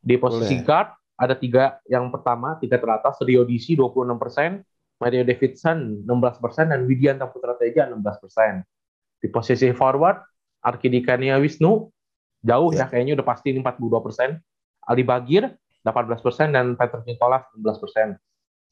Di 0.00 0.16
posisi 0.16 0.56
Boleh. 0.56 0.64
guard 0.64 0.88
ada 1.20 1.36
tiga 1.36 1.84
yang 1.84 2.08
pertama, 2.08 2.56
tiga 2.56 2.80
teratas, 2.80 3.20
Rio 3.20 3.44
DC 3.44 3.76
26%, 3.76 4.64
Mario 4.96 5.22
Davidson 5.28 6.00
16%, 6.08 6.72
dan 6.72 6.88
Widianta 6.88 7.28
Putra 7.28 7.52
Teja 7.60 7.84
16%. 7.84 8.64
Di 9.20 9.28
posisi 9.28 9.68
forward, 9.76 10.24
Arkidikania 10.64 11.36
Wisnu, 11.36 11.92
jauh 12.40 12.72
Ya. 12.72 12.88
ya, 12.88 12.96
kayaknya 12.96 13.20
udah 13.20 13.26
pasti 13.28 13.52
ini 13.52 13.60
42%. 13.60 14.40
Ali 14.88 15.04
Bagir 15.04 15.44
18% 15.84 16.56
dan 16.56 16.72
Patrick 16.80 17.04
Nicholas 17.04 17.44
16%. 17.52 18.16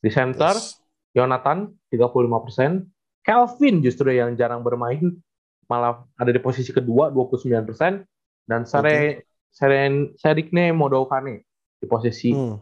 Di 0.00 0.08
center, 0.08 0.56
Yes. 0.56 0.80
Jonathan 1.12 1.68
35%, 1.92 2.88
Kelvin 3.24 3.84
justru 3.84 4.08
yang 4.12 4.32
jarang 4.40 4.64
bermain 4.64 5.20
malah 5.68 6.04
ada 6.16 6.32
di 6.32 6.40
posisi 6.40 6.72
kedua 6.72 7.12
29% 7.12 8.04
dan 8.48 8.64
Sare 8.64 9.28
Seren 9.52 10.16
Serikne 10.16 10.72
Modokane 10.72 11.47
di 11.78 11.86
posisi 11.86 12.30
Hmm. 12.34 12.58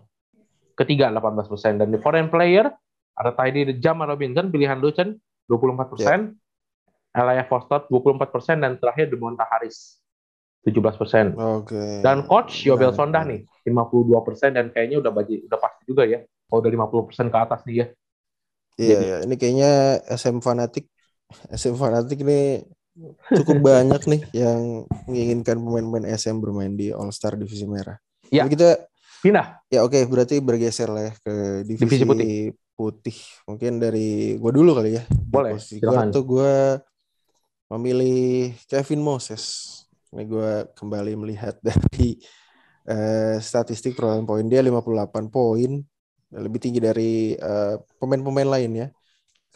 ketiga 0.77 1.09
18% 1.09 1.81
dan 1.81 1.89
di 1.89 1.97
foreign 1.97 2.29
player 2.29 2.69
ada 3.17 3.33
tadi 3.33 3.65
Jamal 3.81 4.13
Robinson 4.13 4.53
pilihan 4.53 4.77
Lucen 4.77 5.17
24%, 5.49 6.37
Elia 7.17 7.45
Foster 7.49 7.89
24% 7.89 8.61
dan 8.61 8.77
terakhir 8.77 9.09
Demonta 9.09 9.49
Harris 9.49 9.97
17%. 10.61 11.33
Oke. 11.33 12.05
Dan 12.05 12.29
coach 12.29 12.67
Yobel 12.69 12.93
Menarik, 12.93 12.99
Sondah 12.99 13.23
nih 13.25 13.41
52% 13.65 14.53
dan 14.53 14.69
kayaknya 14.69 15.01
udah 15.01 15.13
baji, 15.15 15.49
udah 15.49 15.57
pasti 15.57 15.83
juga 15.89 16.05
ya. 16.05 16.21
Kalau 16.47 16.61
udah 16.61 16.71
50% 16.71 17.33
ke 17.33 17.39
atas 17.41 17.61
nih 17.65 17.75
ya. 17.75 17.87
Iya, 18.77 18.89
Jadi- 18.93 19.07
iya. 19.09 19.17
ini 19.25 19.35
kayaknya 19.41 19.71
SM 20.13 20.37
fanatik. 20.45 20.85
SM 21.49 21.75
fanatik 21.75 22.21
ini 22.21 22.61
cukup 23.33 23.65
banyak 23.65 24.03
nih 24.05 24.21
yang 24.37 24.85
menginginkan 25.09 25.57
pemain-pemain 25.57 26.05
SM 26.13 26.37
bermain 26.37 26.75
di 26.77 26.93
All 26.93 27.09
Star 27.09 27.39
divisi 27.41 27.65
merah. 27.65 27.97
Iya. 28.29 28.45
Tapi 28.45 28.53
kita 28.53 28.69
Pindah. 29.25 29.61
ya 29.73 29.83
oke 29.83 29.99
berarti 30.07 30.39
bergeser 30.39 30.89
lah 30.93 31.11
ya 31.11 31.13
ke 31.19 31.35
divisi, 31.67 31.83
Divisi 31.85 32.05
putih. 32.07 32.35
putih. 32.77 33.19
Mungkin 33.49 33.81
dari 33.81 34.37
gua 34.37 34.53
dulu 34.53 34.71
kali 34.77 35.01
ya. 35.01 35.03
Boleh, 35.09 35.57
posisi 35.57 35.81
gua 35.81 36.07
tuh 36.13 36.25
gua 36.25 36.55
memilih 37.73 38.53
Kevin 38.69 39.03
Moses. 39.03 39.45
Ini 40.13 40.23
gua 40.29 40.69
kembali 40.77 41.13
melihat 41.19 41.59
dari 41.67 42.21
eh, 42.87 43.37
statistik 43.43 43.97
perolehan 43.97 44.29
poin 44.29 44.47
dia 44.47 44.63
58 44.63 45.33
poin, 45.33 45.71
lebih 46.37 46.61
tinggi 46.63 46.79
dari 46.79 47.35
eh, 47.35 47.75
pemain-pemain 47.99 48.49
lain 48.49 48.73
ya. 48.87 48.89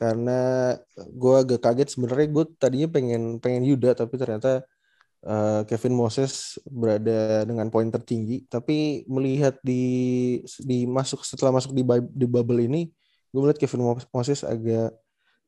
Karena 0.01 0.73
gua 1.13 1.45
agak 1.45 1.61
kaget 1.61 1.93
sebenarnya 1.93 2.29
gue 2.33 2.45
tadinya 2.57 2.89
pengen 2.89 3.37
pengen 3.37 3.69
Yuda 3.69 3.93
tapi 3.93 4.17
ternyata 4.17 4.65
eh, 5.21 5.63
Kevin 5.69 5.95
Moses 5.95 6.57
berada 6.65 7.45
dengan 7.45 7.69
poin 7.69 7.89
tertinggi. 7.89 8.45
Tapi 8.47 9.05
melihat 9.07 9.61
di 9.61 9.83
di 10.61 10.85
masuk 10.85 11.23
setelah 11.23 11.53
masuk 11.53 11.73
di 11.73 11.83
di 12.11 12.27
bubble 12.27 12.61
ini, 12.61 12.89
gue 13.29 13.41
melihat 13.41 13.61
Kevin 13.61 13.85
Mo- 13.85 14.11
Moses 14.13 14.41
agak 14.43 14.93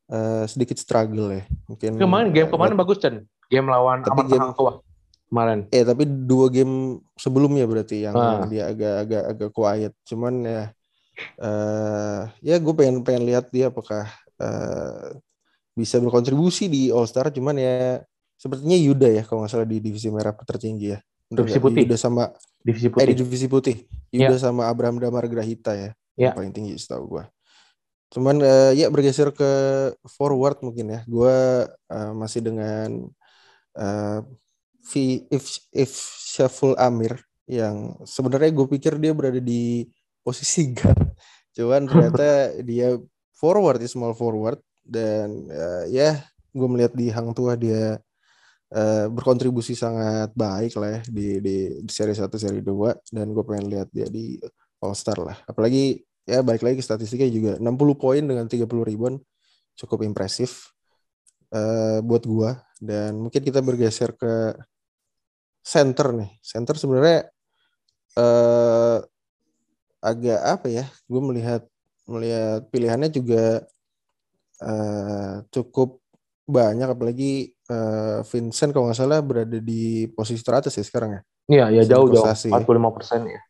eh, 0.09 0.45
sedikit 0.45 0.77
struggle 0.77 1.33
ya. 1.33 1.43
Mungkin 1.65 1.97
Kemarin 1.97 2.29
game 2.29 2.47
eh, 2.47 2.51
kemarin 2.51 2.75
bagus 2.75 2.97
Chen. 2.99 3.25
Game 3.49 3.67
lawan 3.67 4.01
Tapi 4.01 4.21
Amat 4.21 4.29
game- 4.29 4.55
kemarin. 5.29 5.59
Eh 5.73 5.81
tapi 5.81 6.03
dua 6.05 6.45
game 6.47 7.01
sebelumnya 7.17 7.65
berarti 7.65 8.05
yang 8.05 8.13
Ah. 8.13 8.45
dia 8.45 8.69
agak 8.69 8.95
agak 9.05 9.23
agak 9.33 9.49
quiet. 9.49 9.93
Cuman 10.05 10.45
ya 10.45 10.63
eh 11.37 12.21
ya 12.41 12.55
gue 12.57 12.73
pengen 12.73 13.01
pengen 13.01 13.25
lihat 13.25 13.49
dia 13.49 13.69
apakah 13.73 14.05
eh, 14.37 15.17
bisa 15.73 15.97
berkontribusi 15.97 16.69
di 16.69 16.93
All 16.93 17.09
Star. 17.09 17.33
Cuman 17.33 17.57
ya 17.57 18.01
sepertinya 18.37 18.77
Yuda 18.77 19.07
ya 19.09 19.23
kalau 19.23 19.43
nggak 19.45 19.51
salah 19.53 19.67
di 19.67 19.77
divisi 19.79 20.07
merah 20.11 20.33
tertinggi 20.35 20.87
ya. 20.95 20.99
Bener 21.31 21.45
Divisi 21.45 21.57
nggak? 21.57 21.65
putih. 21.65 21.83
Yuda 21.87 21.97
sama 21.97 22.23
Divisi 22.63 22.87
eh 22.97 23.05
di 23.07 23.13
putih. 23.13 23.15
divisi 23.15 23.47
putih. 23.49 23.75
Yuda 24.13 24.35
sama 24.39 24.69
Abraham 24.69 25.01
Damar 25.01 25.25
Grahita 25.27 25.73
ya. 25.75 25.91
Ya. 26.15 26.31
Yang 26.31 26.35
paling 26.37 26.51
tinggi 26.53 26.73
setahu 26.77 27.03
gue. 27.17 27.23
Cuman 28.13 28.35
eh, 28.45 28.71
ya 28.77 28.87
bergeser 28.93 29.33
ke 29.33 29.51
forward 30.05 30.61
mungkin 30.61 30.93
ya. 30.93 30.99
Gue 31.09 31.65
eh, 31.67 32.11
masih 32.13 32.41
dengan 32.45 33.09
eh 33.73 34.19
V 34.83 34.91
if 35.31 35.63
if 35.71 35.91
Syaful 36.19 36.75
Amir 36.75 37.15
yang 37.47 37.95
sebenarnya 38.03 38.51
gue 38.51 38.67
pikir 38.67 38.99
dia 38.99 39.15
berada 39.15 39.39
di 39.39 39.87
posisi 40.21 40.69
guard. 40.77 41.15
Cuman 41.55 41.87
ternyata 41.87 42.51
dia 42.69 42.99
forward 43.33 43.79
ya 43.81 43.89
small 43.89 44.15
forward 44.15 44.59
dan 44.83 45.47
eh, 45.49 45.83
ya 45.91 46.09
gue 46.53 46.67
melihat 46.69 46.93
di 46.93 47.09
Hang 47.09 47.33
Tua 47.33 47.57
dia 47.57 47.97
eh, 48.73 49.05
berkontribusi 49.07 49.77
sangat 49.77 50.33
baik 50.33 50.73
lah 50.81 50.99
ya 50.99 51.01
di 51.07 51.27
di, 51.39 51.55
di 51.85 51.91
seri 51.93 52.13
1 52.17 52.27
seri 52.41 52.59
2 52.65 53.13
dan 53.13 53.29
gue 53.31 53.43
pengen 53.45 53.65
lihat 53.69 53.87
dia 53.93 54.07
di 54.09 54.37
All 54.83 54.97
Star 54.97 55.21
lah. 55.21 55.37
Apalagi 55.47 56.01
ya 56.27 56.41
balik 56.41 56.63
lagi 56.65 56.79
ke 56.79 56.85
statistiknya 56.85 57.29
juga 57.31 57.51
60 57.59 57.95
poin 57.99 58.23
dengan 58.23 58.45
30 58.47 58.67
ribuan 58.67 59.19
cukup 59.79 60.03
impresif 60.07 60.71
eh, 61.53 61.99
buat 62.03 62.23
gua 62.27 62.61
dan 62.83 63.17
mungkin 63.19 63.41
kita 63.43 63.59
bergeser 63.63 64.15
ke 64.17 64.57
center 65.63 66.11
nih. 66.17 66.31
Center 66.43 66.75
sebenarnya 66.75 67.31
eh 68.19 68.99
agak 70.03 70.39
apa 70.43 70.67
ya? 70.67 70.85
Gue 71.07 71.21
melihat 71.23 71.63
melihat 72.09 72.67
pilihannya 72.67 73.09
juga 73.13 73.63
eh 74.63 75.35
cukup 75.53 76.03
banyak 76.43 76.91
apalagi 76.91 77.52
eh, 77.69 78.19
Vincent 78.27 78.71
kalau 78.75 78.89
nggak 78.89 78.99
salah 78.99 79.19
berada 79.23 79.59
di 79.59 80.07
posisi 80.11 80.41
teratas 80.43 80.75
ya 80.75 80.83
sekarang 80.83 81.19
ya. 81.19 81.21
Iya, 81.43 81.65
ya 81.79 81.83
jauh 81.95 82.07
jauh. 82.07 82.23
Kostasi. 82.23 82.49
45% 82.51 83.27
ya. 83.27 83.41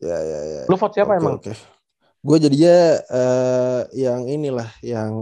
Ya 0.00 0.18
ya 0.18 0.40
ya. 0.40 0.62
Lu 0.66 0.76
vote 0.80 0.94
siapa 0.96 1.12
Oke, 1.14 1.20
emang? 1.20 1.36
Oke. 1.38 1.52
Gue 2.20 2.36
jadinya 2.36 2.76
eh, 3.00 3.82
yang 3.96 4.28
inilah 4.28 4.70
yang 4.84 5.12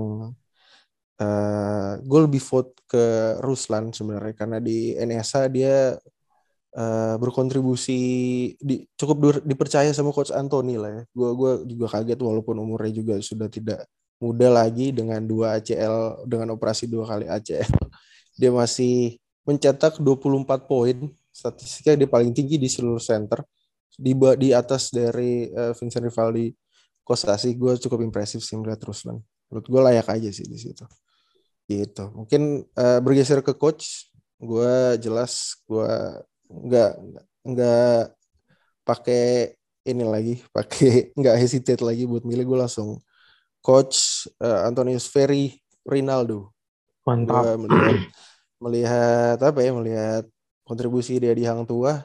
eh 1.19 1.93
gue 1.99 2.21
lebih 2.31 2.39
vote 2.39 2.79
ke 2.87 3.37
Ruslan 3.43 3.91
sebenarnya 3.91 4.35
karena 4.39 4.59
di 4.63 4.95
NSA 4.95 5.51
dia 5.51 5.99
eh, 6.79 7.15
berkontribusi 7.19 8.01
di, 8.55 8.87
cukup 8.95 9.17
dur- 9.19 9.45
dipercaya 9.45 9.91
sama 9.91 10.15
coach 10.15 10.31
Anthony 10.31 10.79
lah 10.79 10.91
ya. 10.91 11.03
Gue 11.11 11.31
gua 11.35 11.53
juga 11.67 11.87
kaget 11.91 12.19
walaupun 12.23 12.55
umurnya 12.63 12.93
juga 12.95 13.15
sudah 13.19 13.51
tidak 13.51 13.83
muda 14.19 14.51
lagi 14.51 14.91
dengan 14.91 15.23
dua 15.23 15.59
ACL 15.59 16.27
dengan 16.27 16.55
operasi 16.55 16.91
dua 16.91 17.07
kali 17.07 17.27
ACL. 17.27 17.67
Dia 18.39 18.55
masih 18.55 19.19
mencetak 19.43 19.99
24 19.99 20.71
poin. 20.71 21.11
Statistiknya 21.35 22.07
dia 22.07 22.09
paling 22.09 22.31
tinggi 22.31 22.57
di 22.57 22.71
seluruh 22.71 23.03
center 23.03 23.43
di 23.99 24.15
di 24.39 24.55
atas 24.55 24.95
dari 24.95 25.51
eh, 25.51 25.75
Vincent 25.75 26.07
Rivaldi 26.07 26.55
Kostasi 27.03 27.57
gue 27.57 27.73
cukup 27.81 28.05
impresif 28.05 28.45
sih 28.45 28.61
melihat 28.61 28.85
Ruslan. 28.85 29.17
Menurut 29.49 29.65
gue 29.65 29.81
layak 29.81 30.13
aja 30.13 30.29
sih 30.29 30.45
di 30.45 30.61
situ. 30.61 30.85
Gitu. 31.65 32.05
Mungkin 32.13 32.69
eh, 32.69 33.01
bergeser 33.01 33.41
ke 33.41 33.57
coach, 33.57 34.13
gue 34.37 35.01
jelas 35.01 35.57
gue 35.65 35.89
nggak 36.53 36.93
nggak 37.49 38.01
pakai 38.85 39.57
ini 39.89 40.05
lagi, 40.05 40.35
pakai 40.57 41.17
nggak 41.17 41.37
hesitate 41.41 41.81
lagi 41.81 42.05
buat 42.05 42.29
milih 42.29 42.45
gue 42.45 42.59
langsung 42.69 43.01
coach 43.65 44.29
eh, 44.45 44.69
Antonius 44.69 45.09
Ferry 45.09 45.57
Rinaldo. 45.89 46.53
Mantap. 47.09 47.57
Gue 47.57 47.65
melihat 47.65 48.05
melihat 48.59 49.39
apa 49.39 49.59
ya 49.63 49.71
melihat 49.75 50.25
kontribusi 50.67 51.19
dia 51.23 51.33
di 51.33 51.47
Hang 51.47 51.65
Tua 51.65 52.03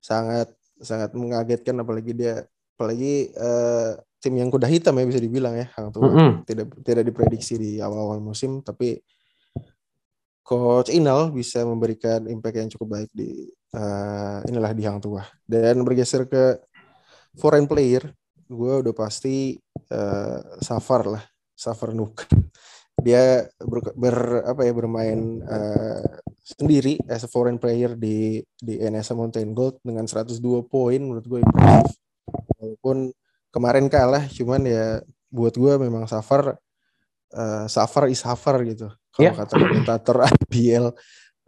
sangat 0.00 0.52
sangat 0.80 1.12
mengagetkan 1.12 1.76
apalagi 1.80 2.12
dia 2.16 2.44
apalagi 2.76 3.32
uh, 3.36 4.00
tim 4.20 4.36
yang 4.36 4.48
kuda 4.48 4.68
hitam 4.68 4.96
ya 4.96 5.04
bisa 5.04 5.20
dibilang 5.20 5.56
ya 5.56 5.66
Hang 5.76 5.92
Tua 5.92 6.08
mm 6.08 6.14
-hmm. 6.16 6.32
tidak 6.48 6.66
tidak 6.84 7.04
diprediksi 7.04 7.54
di 7.56 7.70
awal-awal 7.80 8.20
musim 8.20 8.60
tapi 8.64 9.00
coach 10.44 10.90
Inal 10.92 11.30
bisa 11.30 11.62
memberikan 11.62 12.24
impact 12.26 12.56
yang 12.56 12.68
cukup 12.72 12.88
baik 13.00 13.10
di 13.12 13.48
uh, 13.76 14.40
inilah 14.48 14.72
di 14.72 14.82
Hang 14.84 15.00
Tua 15.00 15.24
dan 15.44 15.80
bergeser 15.84 16.28
ke 16.28 16.58
foreign 17.36 17.68
player 17.68 18.08
gue 18.50 18.72
udah 18.82 18.94
pasti 18.96 19.54
uh, 19.94 20.40
Safar 20.58 21.06
lah 21.06 21.24
Safar 21.54 21.94
Nuk 21.94 22.26
dia 23.00 23.48
ber, 23.60 23.80
ber 23.96 24.16
apa 24.44 24.60
ya 24.64 24.72
bermain 24.76 25.40
uh, 25.44 26.04
sendiri 26.44 27.00
as 27.08 27.24
a 27.24 27.30
foreign 27.30 27.56
player 27.56 27.96
di 27.96 28.40
di 28.60 28.80
NSA 28.80 29.16
Mountain 29.16 29.56
Gold 29.56 29.80
dengan 29.80 30.04
102 30.04 30.40
poin 30.68 31.00
menurut 31.00 31.24
gue 31.24 31.40
impressive 31.40 31.96
walaupun 32.60 33.12
kemarin 33.50 33.86
kalah 33.88 34.24
cuman 34.28 34.62
ya 34.66 35.00
buat 35.30 35.54
gue 35.54 35.72
memang 35.78 36.04
Safar 36.10 36.58
uh, 37.34 37.66
Safar 37.66 38.10
is 38.10 38.20
Safar 38.20 38.60
gitu 38.66 38.90
kalau 39.14 39.30
yeah. 39.30 39.34
kata 39.34 39.54
komentator 39.56 40.16
IPL 40.44 40.92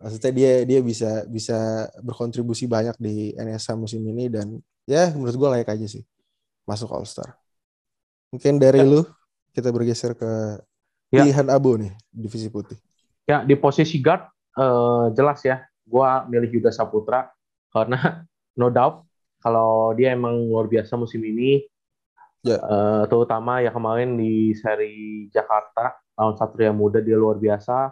maksudnya 0.03 0.33
dia 0.35 0.53
dia 0.67 0.81
bisa 0.83 1.27
bisa 1.31 1.87
berkontribusi 2.03 2.67
banyak 2.67 2.97
di 2.99 3.35
NSA 3.39 3.79
musim 3.79 4.03
ini 4.03 4.27
dan 4.31 4.59
ya 4.89 5.15
menurut 5.15 5.37
gue 5.37 5.49
layak 5.59 5.71
aja 5.75 5.87
sih 5.87 6.03
masuk 6.67 6.91
All 6.91 7.07
Star 7.07 7.39
mungkin 8.35 8.59
dari 8.59 8.83
yeah. 8.83 8.91
lu 8.91 9.01
kita 9.53 9.69
bergeser 9.69 10.17
ke 10.17 10.59
ya. 11.13 11.23
pilihan 11.23 11.47
abu 11.53 11.77
nih 11.77 11.93
divisi 12.09 12.49
putih 12.49 12.81
ya 13.29 13.45
di 13.45 13.55
posisi 13.55 14.01
guard 14.01 14.25
uh, 14.57 15.13
jelas 15.13 15.45
ya 15.45 15.61
gue 15.85 16.11
milih 16.33 16.59
Yuda 16.59 16.73
Saputra 16.73 17.29
karena 17.69 18.25
no 18.61 18.73
doubt 18.73 19.05
kalau 19.43 19.91
dia 19.99 20.15
emang 20.15 20.47
luar 20.47 20.71
biasa 20.71 20.95
musim 20.95 21.19
ini. 21.27 21.67
Ya. 22.43 22.59
Uh, 22.59 23.05
terutama 23.11 23.63
ya 23.63 23.71
kemarin 23.75 24.19
di 24.19 24.55
seri 24.55 25.27
Jakarta 25.31 25.99
lawan 26.15 26.39
Satria 26.39 26.71
Muda 26.71 27.03
dia 27.03 27.19
luar 27.19 27.43
biasa. 27.43 27.91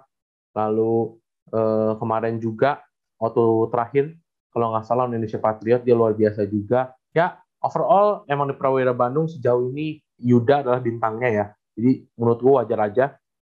Lalu 0.54 1.18
uh, 1.50 1.98
kemarin 1.98 2.38
juga 2.38 2.82
waktu 3.18 3.42
terakhir 3.74 4.04
kalau 4.50 4.74
nggak 4.74 4.86
salah 4.86 5.06
Indonesia 5.10 5.38
Patriot 5.42 5.82
dia 5.82 5.94
luar 5.94 6.14
biasa 6.14 6.46
juga. 6.46 6.94
Ya 7.10 7.38
overall 7.62 8.22
emang 8.30 8.50
di 8.50 8.54
Prawira 8.54 8.94
Bandung 8.94 9.26
sejauh 9.26 9.70
ini 9.74 9.98
Yuda 10.22 10.62
adalah 10.66 10.78
bintangnya 10.82 11.30
ya. 11.30 11.46
Jadi 11.74 12.06
menurut 12.18 12.38
gua 12.42 12.52
wajar 12.62 12.80
aja 12.86 13.04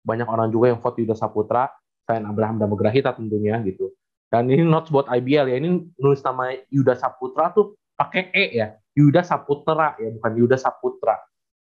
banyak 0.04 0.28
orang 0.28 0.48
juga 0.50 0.72
yang 0.72 0.80
vote 0.80 0.98
Yuda 1.04 1.16
Saputra 1.16 1.70
selain 2.08 2.26
Abraham 2.26 2.58
dan 2.58 2.72
Grahita 2.74 3.14
tentunya 3.14 3.60
gitu. 3.62 3.94
Dan 4.30 4.50
ini 4.50 4.62
not 4.62 4.90
buat 4.94 5.10
IBL 5.10 5.50
ya. 5.50 5.58
Ini 5.58 5.98
nulis 5.98 6.22
nama 6.22 6.54
Yuda 6.70 6.98
Saputra 6.98 7.54
tuh 7.54 7.78
pakai 7.98 8.30
E 8.34 8.46
ya. 8.58 8.78
Yuda 8.94 9.26
Saputra 9.26 9.98
ya, 9.98 10.10
bukan 10.14 10.32
Yuda 10.38 10.58
Saputra. 10.58 11.18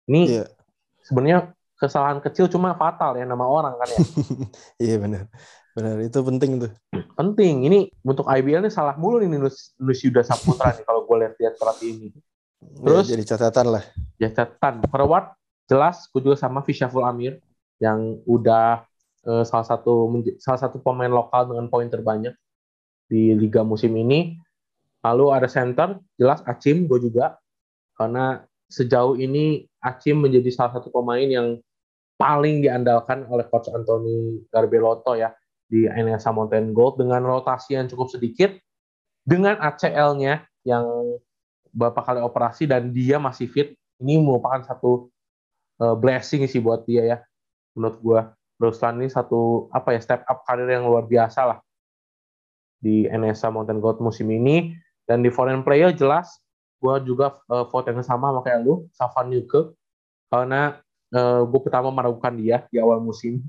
Ini 0.09 0.21
yeah. 0.41 0.47
sebenarnya 1.05 1.39
kesalahan 1.77 2.17
kecil 2.23 2.49
cuma 2.49 2.73
fatal 2.73 3.13
ya 3.17 3.25
nama 3.25 3.45
orang 3.45 3.77
kan 3.77 3.87
ya. 3.93 3.99
Iya 4.81 4.89
yeah, 4.93 4.97
benar. 4.97 5.23
Benar, 5.77 6.01
itu 6.01 6.19
penting 6.25 6.51
tuh. 6.57 6.71
Penting. 7.13 7.69
Ini 7.69 7.79
untuk 8.01 8.25
IBL 8.25 8.65
ini 8.65 8.71
salah 8.73 8.97
mulu 8.97 9.21
nih 9.21 9.29
nulis, 9.29 9.77
nulis 9.77 9.99
Yuda 10.01 10.25
Saputra 10.25 10.73
nih 10.73 10.81
kalau 10.81 11.05
gue 11.05 11.15
lihat-lihat 11.21 11.53
ini. 11.85 12.09
Iya, 12.57 12.81
Terus 12.81 13.05
ya, 13.05 13.09
jadi 13.13 13.23
catatan 13.29 13.65
lah. 13.69 13.83
Ya 14.17 14.29
catatan. 14.33 14.81
Forward 14.89 15.37
jelas 15.67 16.07
gue 16.09 16.23
juga 16.23 16.39
sama 16.39 16.63
Fishaful 16.63 17.03
Amir 17.03 17.43
yang 17.77 18.17
udah 18.25 18.87
uh, 19.27 19.43
salah 19.45 19.67
satu 19.67 20.09
salah 20.41 20.59
satu 20.59 20.81
pemain 20.81 21.11
lokal 21.11 21.51
dengan 21.51 21.69
poin 21.69 21.85
terbanyak 21.91 22.33
di 23.07 23.35
liga 23.37 23.61
musim 23.63 23.95
ini 23.95 24.39
Lalu 25.07 25.25
ada 25.31 25.47
center, 25.47 26.01
jelas 26.19 26.43
Acim 26.43 26.89
gue 26.89 26.99
juga. 26.99 27.39
Karena 27.95 28.43
sejauh 28.67 29.15
ini 29.15 29.63
Acim 29.79 30.19
menjadi 30.19 30.49
salah 30.51 30.77
satu 30.77 30.91
pemain 30.91 31.23
yang 31.23 31.61
paling 32.17 32.65
diandalkan 32.65 33.23
oleh 33.29 33.45
Coach 33.47 33.69
Anthony 33.69 34.41
Garbelotto 34.49 35.13
ya 35.13 35.31
di 35.69 35.85
NSA 35.85 36.33
Mountain 36.33 36.73
Gold 36.73 36.97
dengan 36.97 37.21
rotasi 37.23 37.77
yang 37.77 37.85
cukup 37.85 38.09
sedikit 38.09 38.51
dengan 39.21 39.59
ACL-nya 39.61 40.43
yang 40.65 40.85
beberapa 41.69 42.01
kali 42.01 42.19
operasi 42.23 42.65
dan 42.65 42.89
dia 42.89 43.21
masih 43.21 43.45
fit 43.51 43.77
ini 44.01 44.17
merupakan 44.17 44.65
satu 44.65 45.13
uh, 45.81 45.95
blessing 45.97 46.45
sih 46.45 46.61
buat 46.61 46.85
dia 46.85 47.03
ya 47.05 47.17
menurut 47.77 47.97
gue 48.01 48.21
Ruslan 48.57 49.01
ini 49.01 49.09
satu 49.09 49.69
apa 49.69 49.93
ya 49.93 50.01
step 50.01 50.25
up 50.25 50.41
karir 50.45 50.65
yang 50.65 50.89
luar 50.89 51.05
biasa 51.05 51.45
lah 51.45 51.59
di 52.81 53.05
NSA 53.05 53.53
Mountain 53.53 53.81
Gold 53.81 54.01
musim 54.01 54.29
ini 54.33 54.73
dan 55.05 55.21
di 55.21 55.29
foreign 55.29 55.61
player 55.61 55.93
jelas 55.93 56.41
gue 56.77 56.95
juga 57.09 57.41
uh, 57.49 57.65
vote 57.65 57.89
yang 57.89 58.05
sama 58.05 58.29
sama 58.29 58.41
kayak 58.45 58.59
lu, 58.61 58.85
Safan 58.93 59.33
Yuke. 59.33 59.73
Karena 60.27 60.75
uh, 61.15 61.17
eh, 61.17 61.41
gue 61.47 61.59
pertama 61.63 61.89
meragukan 61.89 62.35
dia 62.35 62.67
di 62.69 62.77
awal 62.77 63.01
musim. 63.01 63.41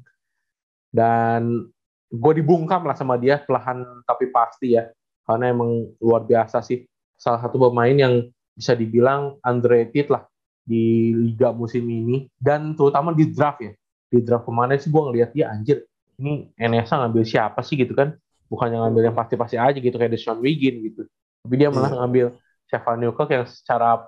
Dan 0.88 1.68
gue 2.08 2.32
dibungkam 2.40 2.88
lah 2.88 2.96
sama 2.96 3.20
dia 3.20 3.42
pelahan 3.44 3.84
tapi 4.08 4.32
pasti 4.32 4.78
ya. 4.78 4.88
Karena 5.28 5.52
emang 5.52 5.84
luar 6.00 6.24
biasa 6.24 6.64
sih. 6.64 6.88
Salah 7.18 7.42
satu 7.44 7.60
pemain 7.68 7.92
yang 7.92 8.24
bisa 8.56 8.72
dibilang 8.72 9.36
underrated 9.44 10.08
lah 10.08 10.24
di 10.68 11.16
liga 11.16 11.56
musim 11.56 11.88
ini. 11.88 12.28
Dan 12.36 12.76
terutama 12.76 13.16
di 13.16 13.32
draft 13.32 13.64
ya. 13.64 13.72
Di 14.12 14.20
draft 14.20 14.44
ke 14.44 14.52
mana 14.52 14.76
sih 14.76 14.92
gue 14.92 15.00
ngeliat 15.00 15.32
dia 15.32 15.48
anjir. 15.48 15.88
Ini 16.20 16.52
NSA 16.60 17.08
ngambil 17.08 17.24
siapa 17.24 17.64
sih 17.64 17.80
gitu 17.80 17.96
kan. 17.96 18.12
Bukan 18.52 18.68
yang 18.68 18.84
ngambil 18.84 19.12
yang 19.12 19.16
pasti-pasti 19.16 19.56
aja 19.56 19.76
gitu 19.80 19.96
kayak 19.96 20.12
Deshaun 20.12 20.44
Wiggin 20.44 20.84
gitu 20.84 21.08
tapi 21.48 21.54
dia 21.64 21.72
malah 21.72 21.88
yeah. 21.88 21.98
ngambil 22.04 22.26
Stefan 22.68 23.00
Newkirk 23.00 23.30
yang 23.32 23.44
secara 23.48 24.04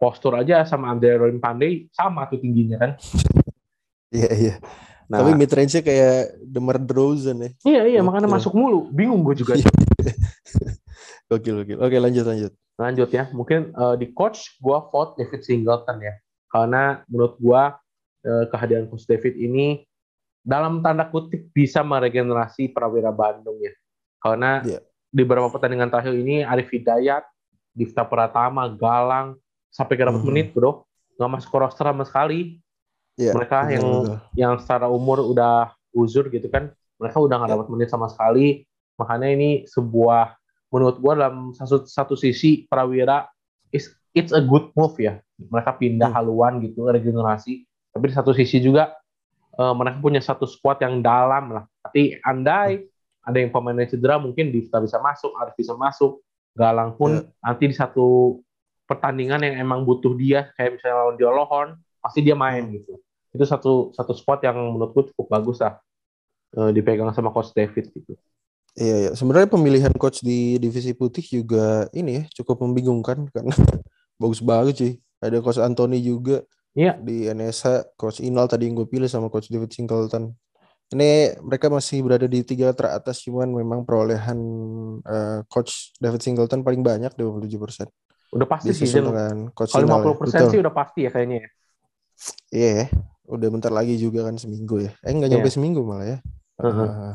postur 0.00 0.34
aja 0.34 0.66
sama 0.66 0.90
Andre 0.90 1.14
Rolim 1.22 1.38
Pandey 1.38 1.86
sama 1.94 2.26
tuh 2.26 2.42
tingginya 2.42 2.82
kan. 2.82 2.92
Iya 4.10 4.26
yeah, 4.26 4.34
iya. 4.34 4.48
Yeah. 4.50 4.58
Nah, 5.06 5.22
Tapi 5.22 5.38
mid 5.38 5.54
range-nya 5.54 5.86
kayak 5.86 6.42
Demar 6.42 6.82
Derozan 6.82 7.38
ya. 7.38 7.50
Iya 7.62 7.82
iya 7.86 8.00
makanya 8.02 8.26
masuk 8.26 8.58
mulu. 8.58 8.90
Bingung 8.90 9.22
gue 9.22 9.38
juga. 9.38 9.54
Gokil 11.30 11.62
gokil. 11.62 11.78
Oke 11.78 11.96
lanjut 12.02 12.26
lanjut. 12.26 12.52
Lanjut 12.76 13.08
ya. 13.14 13.30
Mungkin 13.30 13.70
uh, 13.78 13.94
di 13.94 14.10
coach 14.10 14.58
gue 14.58 14.78
vote 14.90 15.14
David 15.16 15.46
Singleton 15.46 16.02
ya. 16.02 16.14
Karena 16.50 17.06
menurut 17.06 17.38
gue 17.38 17.62
uh, 18.26 18.44
kehadiran 18.50 18.90
coach 18.90 19.06
David 19.06 19.38
ini 19.38 19.86
dalam 20.42 20.82
tanda 20.82 21.06
kutip 21.06 21.54
bisa 21.54 21.86
meregenerasi 21.86 22.74
Prawira 22.74 23.14
Bandung 23.14 23.62
ya. 23.62 23.70
Karena 24.18 24.60
yeah 24.66 24.82
di 25.10 25.26
beberapa 25.26 25.50
pertandingan 25.50 25.90
terakhir 25.90 26.14
ini 26.14 26.46
Arif 26.46 26.70
Hidayat, 26.70 27.26
Difta 27.74 28.06
Pratama, 28.06 28.70
Galang 28.70 29.34
sampai 29.70 29.98
ke 29.98 30.02
dapat 30.06 30.22
hmm. 30.22 30.30
menit 30.30 30.46
bro 30.54 30.86
nggak 31.14 31.30
masuk 31.30 31.52
roster 31.54 31.86
sama 31.86 32.02
sekali 32.02 32.58
yeah, 33.14 33.36
mereka 33.36 33.68
betul, 33.68 33.74
yang 33.74 33.86
betul. 33.86 34.16
yang 34.34 34.52
secara 34.58 34.86
umur 34.90 35.22
udah 35.22 35.70
uzur 35.94 36.26
gitu 36.32 36.50
kan 36.50 36.74
mereka 36.98 37.22
udah 37.22 37.38
nggak 37.38 37.50
yeah. 37.54 37.58
dapat 37.60 37.68
menit 37.70 37.88
sama 37.92 38.10
sekali 38.10 38.66
makanya 38.98 39.28
ini 39.30 39.50
sebuah 39.68 40.39
menurut 40.70 40.96
gua 41.02 41.12
dalam 41.18 41.52
satu 41.52 41.84
satu 41.84 42.14
sisi 42.14 42.64
Prawira 42.70 43.26
is 43.74 43.90
it's 44.14 44.30
a 44.30 44.42
good 44.42 44.70
move 44.74 44.96
ya 44.98 45.18
mereka 45.36 45.76
pindah 45.76 46.10
hmm. 46.10 46.18
haluan 46.18 46.62
gitu 46.62 46.86
regenerasi 46.86 47.66
tapi 47.90 48.04
di 48.10 48.14
satu 48.14 48.30
sisi 48.30 48.62
juga 48.62 48.94
uh, 49.58 49.74
mereka 49.74 49.98
punya 49.98 50.22
satu 50.22 50.46
squad 50.46 50.82
yang 50.82 51.02
dalam 51.02 51.58
lah 51.58 51.64
tapi 51.82 52.18
andai 52.22 52.86
ada 53.24 53.36
yang 53.36 53.52
pemainnya 53.52 53.86
cedera 53.86 54.16
mungkin 54.16 54.48
Difta 54.48 54.80
bisa 54.80 54.96
masuk, 54.98 55.36
Arif 55.36 55.54
bisa 55.56 55.76
masuk, 55.76 56.24
Galang 56.56 56.98
pun 56.98 57.22
yeah. 57.22 57.44
nanti 57.46 57.70
di 57.70 57.76
satu 57.76 58.40
pertandingan 58.90 59.46
yang 59.46 59.62
emang 59.62 59.86
butuh 59.86 60.18
dia 60.18 60.50
kayak 60.58 60.80
misalnya 60.80 60.96
lawan 60.98 61.16
Lohorn 61.16 61.70
pasti 62.02 62.26
dia 62.26 62.34
main 62.34 62.66
hmm. 62.66 62.74
gitu. 62.80 62.92
Itu 63.30 63.44
satu 63.46 63.94
satu 63.94 64.12
spot 64.18 64.42
yang 64.42 64.58
menurutku 64.58 65.14
cukup 65.14 65.30
bagus 65.30 65.62
lah 65.62 65.78
e, 66.50 66.74
dipegang 66.74 67.06
sama 67.14 67.30
coach 67.30 67.54
David 67.54 67.94
gitu. 67.94 68.18
Iya, 68.78 68.96
iya. 69.06 69.10
Sebenarnya 69.18 69.50
pemilihan 69.50 69.92
coach 69.98 70.22
di 70.22 70.60
divisi 70.62 70.94
putih 70.94 71.24
juga 71.24 71.90
ini 71.90 72.22
ya 72.22 72.24
cukup 72.42 72.62
membingungkan 72.62 73.26
karena 73.34 73.54
bagus 74.22 74.40
banget 74.44 74.74
sih. 74.78 74.92
Ada 75.20 75.42
coach 75.42 75.58
Anthony 75.58 75.98
juga. 76.00 76.46
Iya. 76.76 76.96
Di 77.02 77.26
NSA, 77.26 77.98
coach 77.98 78.22
Inal 78.22 78.46
tadi 78.46 78.70
yang 78.70 78.78
gue 78.78 78.86
pilih 78.86 79.10
sama 79.10 79.26
coach 79.26 79.50
David 79.50 79.74
Singleton. 79.74 80.30
Ini 80.90 81.38
mereka 81.42 81.70
masih 81.70 82.02
berada 82.02 82.26
di 82.26 82.42
tiga 82.42 82.74
teratas 82.74 83.22
cuman 83.22 83.46
memang 83.46 83.86
perolehan 83.86 84.38
uh, 85.06 85.38
coach 85.46 85.94
David 86.02 86.18
Singleton 86.18 86.66
paling 86.66 86.82
banyak 86.82 87.14
27 87.14 87.46
persen. 87.62 87.86
Udah 88.30 88.46
pasti 88.46 88.74
sih 88.74 88.86
dengan 88.90 89.50
coach 89.54 89.74
Kalau 89.74 89.86
50 89.86 90.02
ya. 90.02 90.18
persen 90.18 90.40
sih 90.50 90.58
udah 90.62 90.74
pasti 90.74 91.00
ya 91.06 91.10
kayaknya 91.10 91.36
ya. 91.38 91.48
Iya, 92.50 92.70
yeah, 92.74 92.86
udah 93.26 93.48
bentar 93.48 93.72
lagi 93.72 93.94
juga 93.96 94.26
kan 94.26 94.34
seminggu 94.34 94.82
ya. 94.82 94.90
Eh 95.06 95.14
nggak 95.14 95.30
nyampe 95.30 95.46
yeah. 95.50 95.54
seminggu 95.54 95.80
malah 95.86 96.06
ya. 96.06 96.18
Oke 96.58 96.74
uh-huh. 96.74 96.90
uh, 96.90 97.14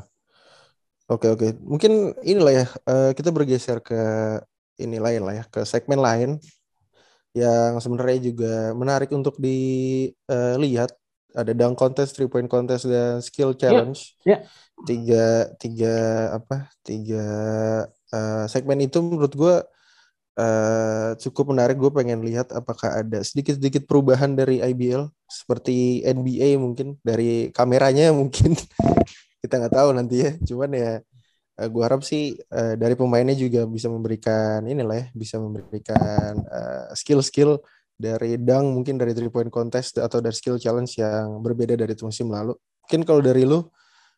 oke, 1.10 1.38
okay. 1.38 1.52
mungkin 1.62 2.13
inilah 2.26 2.54
ya 2.54 2.65
uh, 2.89 3.12
kita 3.13 3.30
bergeser 3.30 3.82
ke 3.82 4.02
ini 4.80 5.00
lain 5.00 5.24
lah 5.24 5.34
ya 5.39 5.44
ke 5.48 5.63
segmen 5.63 6.00
lain 6.04 6.41
yang 7.36 7.84
sebenarnya 7.84 8.32
juga 8.32 8.72
menarik 8.72 9.12
untuk 9.12 9.36
dilihat 9.39 10.96
ada 11.36 11.52
dunk 11.52 11.76
contest, 11.76 12.15
three 12.15 12.32
point 12.32 12.48
contest 12.48 12.88
dan 12.88 13.20
skill 13.20 13.52
challenge. 13.54 14.15
yeah. 14.24 14.48
Tiga 14.88 15.52
tiga 15.60 15.96
apa? 16.39 16.72
Tiga 16.80 17.26
uh, 18.15 18.46
segmen 18.48 18.80
itu 18.80 19.04
menurut 19.04 19.36
gue 19.36 19.56
uh, 20.39 21.10
cukup 21.20 21.52
menarik. 21.52 21.76
Gue 21.76 21.91
pengen 21.91 22.24
lihat 22.24 22.56
apakah 22.56 23.04
ada 23.04 23.20
sedikit-sedikit 23.20 23.84
perubahan 23.84 24.32
dari 24.32 24.63
IBL 24.63 25.12
seperti 25.28 26.08
NBA 26.08 26.56
mungkin 26.56 26.96
dari 27.04 27.52
kameranya 27.52 28.15
mungkin 28.15 28.56
kita 29.46 29.62
nggak 29.62 29.76
tahu 29.78 29.90
nanti 29.94 30.16
ya. 30.26 30.32
Cuman 30.42 30.70
ya 30.74 30.92
uh, 31.00 31.62
eh, 31.62 31.68
gue 31.70 31.84
harap 31.86 32.02
sih 32.02 32.36
uh, 32.52 32.74
dari 32.76 32.98
pemainnya 32.98 33.38
juga 33.38 33.64
bisa 33.70 33.88
memberikan 33.88 34.66
inilah 34.66 34.98
ya, 34.98 35.06
bisa 35.14 35.38
memberikan 35.38 36.42
uh, 36.50 36.90
skill-skill 36.98 37.62
dari 37.96 38.36
dang 38.36 38.76
mungkin 38.76 39.00
dari 39.00 39.16
three 39.16 39.32
point 39.32 39.48
contest 39.48 40.04
atau 40.04 40.20
dari 40.20 40.36
skill 40.36 40.60
challenge 40.60 41.00
yang 41.00 41.40
berbeda 41.40 41.80
dari 41.80 41.96
musim 42.04 42.28
lalu. 42.28 42.58
Mungkin 42.86 43.02
kalau 43.08 43.22
dari 43.24 43.48
lu 43.48 43.64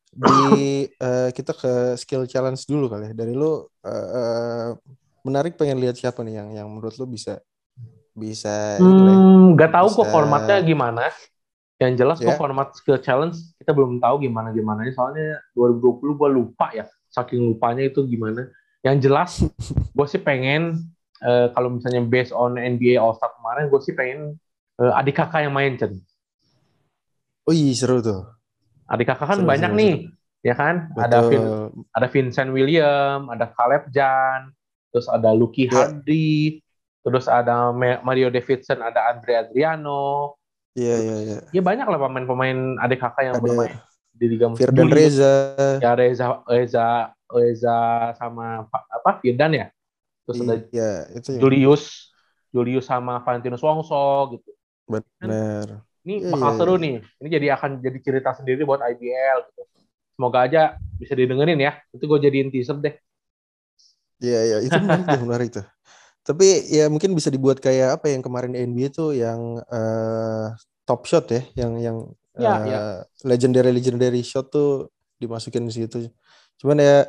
di 0.10 0.88
uh, 1.04 1.30
kita 1.38 1.54
ke 1.54 1.74
skill 2.00 2.26
challenge 2.26 2.66
dulu 2.66 2.90
kali 2.90 3.12
ya. 3.12 3.13
Dari 3.13 3.34
lu 3.38 3.68
uh, 3.86 4.70
menarik 5.22 5.60
pengen 5.60 5.78
lihat 5.84 6.00
siapa 6.00 6.24
nih 6.24 6.42
yang 6.42 6.50
yang 6.63 6.68
menurut 6.72 6.96
lu 6.98 7.06
bisa 7.06 7.38
bisa 8.18 8.82
hmm, 8.82 9.54
nggak 9.54 9.72
tahu 9.78 9.88
bisa... 9.94 9.98
kok 10.02 10.08
formatnya 10.10 10.58
gimana. 10.66 11.13
Yang 11.78 11.94
jelas 12.02 12.18
yeah. 12.20 12.34
kok 12.34 12.36
ya. 12.36 12.40
format 12.42 12.68
skill 12.74 12.98
challenge 12.98 13.38
kita 13.62 13.70
belum 13.70 14.02
tahu 14.02 14.26
gimana 14.26 14.50
gimana 14.50 14.82
soalnya 14.90 15.38
2020 15.54 16.18
gua 16.18 16.30
lupa 16.30 16.74
ya 16.74 16.90
saking 17.12 17.42
lupanya 17.54 17.88
itu 17.88 18.06
gimana. 18.06 18.52
Yang 18.86 18.96
jelas 19.10 19.32
gue 19.98 20.08
sih 20.08 20.22
pengen 20.22 20.86
uh, 21.26 21.50
kalau 21.58 21.74
misalnya 21.74 22.06
based 22.06 22.36
on 22.36 22.62
NBA 22.62 23.02
All 23.02 23.18
Star 23.18 23.34
kemarin, 23.34 23.74
gue 23.74 23.82
sih 23.82 23.94
pengen 23.98 24.38
uh, 24.78 25.00
adik 25.00 25.18
kakak 25.18 25.48
yang 25.48 25.54
main 25.56 25.74
Chen. 25.80 25.98
Oh 27.48 27.56
iya 27.56 27.74
seru 27.74 28.04
tuh. 28.04 28.28
Adik 28.88 29.10
kakak 29.10 29.28
kan 29.28 29.40
seru, 29.42 29.50
banyak 29.50 29.72
seru, 29.74 29.80
nih, 29.82 29.94
seru. 29.98 30.46
ya 30.46 30.56
kan? 30.56 30.76
Betul. 30.94 31.04
Ada 31.04 31.18
Vin, 31.26 31.44
ada 31.92 32.08
Vincent 32.08 32.50
William, 32.54 33.20
ada 33.34 33.46
Caleb 33.52 33.84
Jan, 33.92 34.54
terus 34.94 35.08
ada 35.10 35.30
Lucky 35.34 35.66
yeah. 35.68 35.74
Hardy, 35.74 36.62
terus 37.02 37.26
ada 37.26 37.74
Mario 38.06 38.30
Davidson, 38.30 38.80
ada 38.86 39.10
Andre 39.10 39.34
Adriano. 39.42 40.37
Iya 40.78 40.96
iya 41.02 41.16
iya. 41.26 41.38
Ya 41.58 41.62
banyak 41.66 41.90
lah 41.90 41.98
pemain-pemain 41.98 42.78
adik 42.86 43.02
kakak 43.02 43.34
yang 43.34 43.36
ada 43.42 43.44
bermain 43.44 43.74
di 44.13 44.26
Liga 44.30 44.46
Musim. 44.46 44.62
Firdan 44.62 44.90
Reza. 44.94 45.34
Ya 45.82 45.98
Reza 45.98 46.46
Reza 46.46 46.88
Reza 47.34 47.78
sama 48.22 48.70
apa 48.70 49.12
Firdan 49.26 49.58
ya? 49.58 49.68
terus 50.28 50.44
ada 50.44 50.56
iya, 50.76 51.08
itu 51.16 51.30
ya. 51.32 51.40
Julius 51.40 52.12
Julius 52.52 52.84
sama 52.84 53.24
Valentinus 53.24 53.63
Wongso 53.63 54.36
gitu 54.36 54.52
benar 54.84 55.88
ini 56.04 56.24
ya, 56.24 56.32
bakal 56.36 56.52
ya, 56.52 56.58
seru 56.60 56.76
ya. 56.76 56.84
nih 56.84 56.96
ini 57.24 57.28
jadi 57.32 57.48
akan 57.56 57.72
jadi 57.80 57.98
cerita 58.04 58.36
sendiri 58.36 58.68
buat 58.68 58.84
IBL 58.84 59.38
gitu 59.48 59.63
semoga 60.20 60.44
aja 60.44 60.76
bisa 61.00 61.16
didengerin 61.16 61.63
ya 61.63 61.80
itu 61.96 62.04
gue 62.04 62.20
jadiin 62.20 62.52
teaser 62.52 62.76
deh 62.84 62.96
Iya 64.18 64.40
iya 64.50 64.58
itu 64.66 64.74
menarik 64.82 65.22
menarik 65.24 65.50
tuh 65.54 65.66
tapi 66.28 66.68
ya 66.68 66.92
mungkin 66.92 67.16
bisa 67.16 67.32
dibuat 67.32 67.63
kayak 67.63 68.04
apa 68.04 68.12
yang 68.12 68.20
kemarin 68.20 68.52
NBA 68.52 68.92
tuh 68.92 69.16
yang 69.16 69.63
uh, 69.72 70.52
top 70.84 71.08
shot 71.08 71.32
ya 71.32 71.48
yang 71.56 71.80
yang 71.80 71.98
ya, 72.36 72.52
uh, 72.52 72.63
ya. 72.68 72.80
legendary 73.24 73.72
legendary 73.72 74.20
shot 74.28 74.52
tuh 74.52 74.92
dimasukin 75.24 75.63
di 75.63 75.72
situ 75.72 76.12
cuman 76.60 76.84
ya 76.84 77.08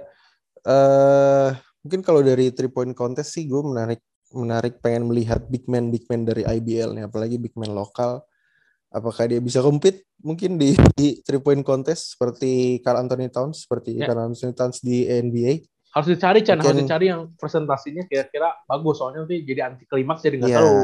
uh, 0.70 1.50
mungkin 1.82 2.06
kalau 2.06 2.22
dari 2.22 2.54
three 2.54 2.70
point 2.70 2.94
contest 2.94 3.34
sih 3.34 3.50
gue 3.50 3.58
menarik 3.58 3.98
menarik 4.30 4.78
pengen 4.78 5.10
melihat 5.10 5.42
big 5.50 5.66
man 5.66 5.90
big 5.90 6.06
man 6.06 6.22
dari 6.22 6.46
IBL 6.46 6.94
nih 6.94 7.10
apalagi 7.10 7.42
big 7.42 7.58
man 7.58 7.74
lokal 7.74 8.22
apakah 8.94 9.26
dia 9.26 9.42
bisa 9.42 9.58
compete 9.60 10.06
mungkin 10.22 10.62
di, 10.62 10.78
di 10.94 11.18
three 11.26 11.42
point 11.42 11.66
contest 11.66 12.14
seperti 12.14 12.78
Carl 12.86 13.02
Anthony 13.02 13.26
Towns 13.34 13.66
seperti 13.66 13.98
yeah. 13.98 14.06
Carl 14.06 14.30
Anthony 14.30 14.54
Towns 14.54 14.78
di 14.78 15.10
NBA 15.10 15.66
harus 15.94 16.08
dicari 16.08 16.40
Chan. 16.44 16.58
Harus 16.60 16.84
dicari 16.84 17.08
yang 17.08 17.32
presentasinya 17.36 18.04
kira-kira 18.04 18.52
bagus. 18.68 19.00
Soalnya 19.00 19.24
nanti 19.24 19.42
jadi 19.44 19.72
anti 19.72 19.84
klimaks 19.88 20.20
jadi 20.24 20.36
nggak 20.40 20.52
yeah. 20.52 20.60
tahu. 20.60 20.78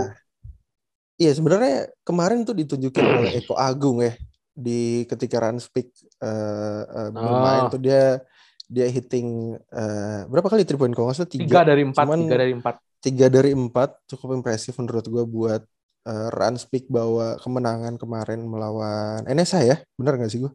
Iya 1.14 1.32
sebenarnya 1.38 1.76
kemarin 2.02 2.42
tuh 2.42 2.58
ditunjukin 2.58 3.04
oleh 3.06 3.38
Eko 3.38 3.54
Agung 3.54 4.02
ya 4.02 4.18
di 4.54 5.02
ketika 5.10 5.42
run 5.42 5.58
speak 5.58 5.90
uh, 6.22 6.82
uh, 6.86 7.10
bermain 7.10 7.66
oh. 7.66 7.70
tuh 7.74 7.82
dia 7.82 8.22
dia 8.70 8.86
hitting 8.90 9.58
uh, 9.74 10.26
berapa 10.30 10.46
kali 10.46 10.62
three 10.62 10.78
point 10.78 10.94
kalau 10.94 11.10
nggak 11.10 11.18
salah 11.18 11.30
tiga, 11.30 11.46
tiga 11.46 11.62
dari 11.66 11.82
empat 11.86 12.04
Cuman 12.06 12.18
tiga 12.22 12.36
dari 12.38 12.52
empat. 12.54 12.74
tiga 13.02 13.26
dari 13.30 13.50
empat 13.54 13.90
cukup 14.10 14.28
impresif 14.42 14.74
menurut 14.78 15.06
gue 15.06 15.24
buat 15.26 15.62
uh, 16.06 16.28
run 16.34 16.56
speak 16.58 16.86
bawa 16.90 17.38
kemenangan 17.42 17.94
kemarin 17.98 18.46
melawan 18.46 19.22
NSA 19.26 19.60
ya. 19.66 19.76
Benar 19.98 20.18
nggak 20.18 20.30
sih 20.30 20.42
gue 20.42 20.52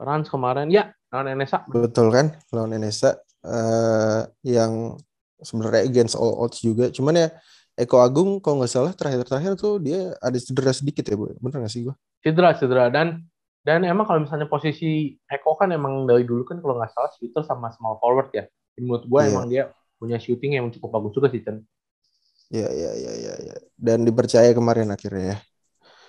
Rans 0.00 0.28
kemarin. 0.28 0.68
Ya 0.68 0.92
lawan 1.12 1.32
NSA 1.38 1.68
betul 1.70 2.12
kan? 2.12 2.36
Lawan 2.52 2.76
NSA 2.76 3.23
uh, 3.44 4.24
yang 4.42 4.96
sebenarnya 5.44 5.84
against 5.84 6.16
all 6.16 6.40
odds 6.40 6.64
juga 6.64 6.88
cuman 6.88 7.14
ya 7.20 7.28
Eko 7.74 8.00
Agung 8.00 8.38
kalau 8.38 8.62
nggak 8.62 8.72
salah 8.72 8.92
terakhir-terakhir 8.96 9.58
tuh 9.60 9.82
dia 9.82 10.16
ada 10.22 10.38
cedera 10.40 10.72
sedikit 10.72 11.04
ya 11.04 11.14
bu 11.18 11.30
bener 11.38 11.62
nggak 11.62 11.72
sih 11.72 11.84
gue 11.84 11.94
cedera 12.24 12.56
cedera 12.56 12.88
dan 12.88 13.22
dan 13.64 13.80
emang 13.88 14.04
kalau 14.04 14.20
misalnya 14.20 14.44
posisi 14.44 15.16
Eko 15.24 15.56
kan 15.56 15.72
emang 15.72 16.04
dari 16.04 16.28
dulu 16.28 16.44
kan 16.44 16.60
kalau 16.60 16.76
nggak 16.76 16.92
salah 16.92 17.08
shooter 17.16 17.40
sama 17.48 17.72
small 17.72 17.96
forward 17.96 18.28
ya. 18.36 18.44
Menurut 18.76 19.08
gue 19.08 19.20
yeah. 19.24 19.30
emang 19.32 19.44
dia 19.48 19.62
punya 19.96 20.20
shooting 20.20 20.60
yang 20.60 20.68
cukup 20.68 21.00
bagus 21.00 21.16
juga 21.16 21.32
sih 21.32 21.40
Chen. 21.40 21.64
Iya 22.52 22.68
iya 22.68 22.90
iya 22.92 23.12
iya. 23.16 23.34
Ya. 23.40 23.56
Dan 23.72 24.04
dipercaya 24.04 24.52
kemarin 24.52 24.92
akhirnya 24.92 25.24
ya. 25.24 25.36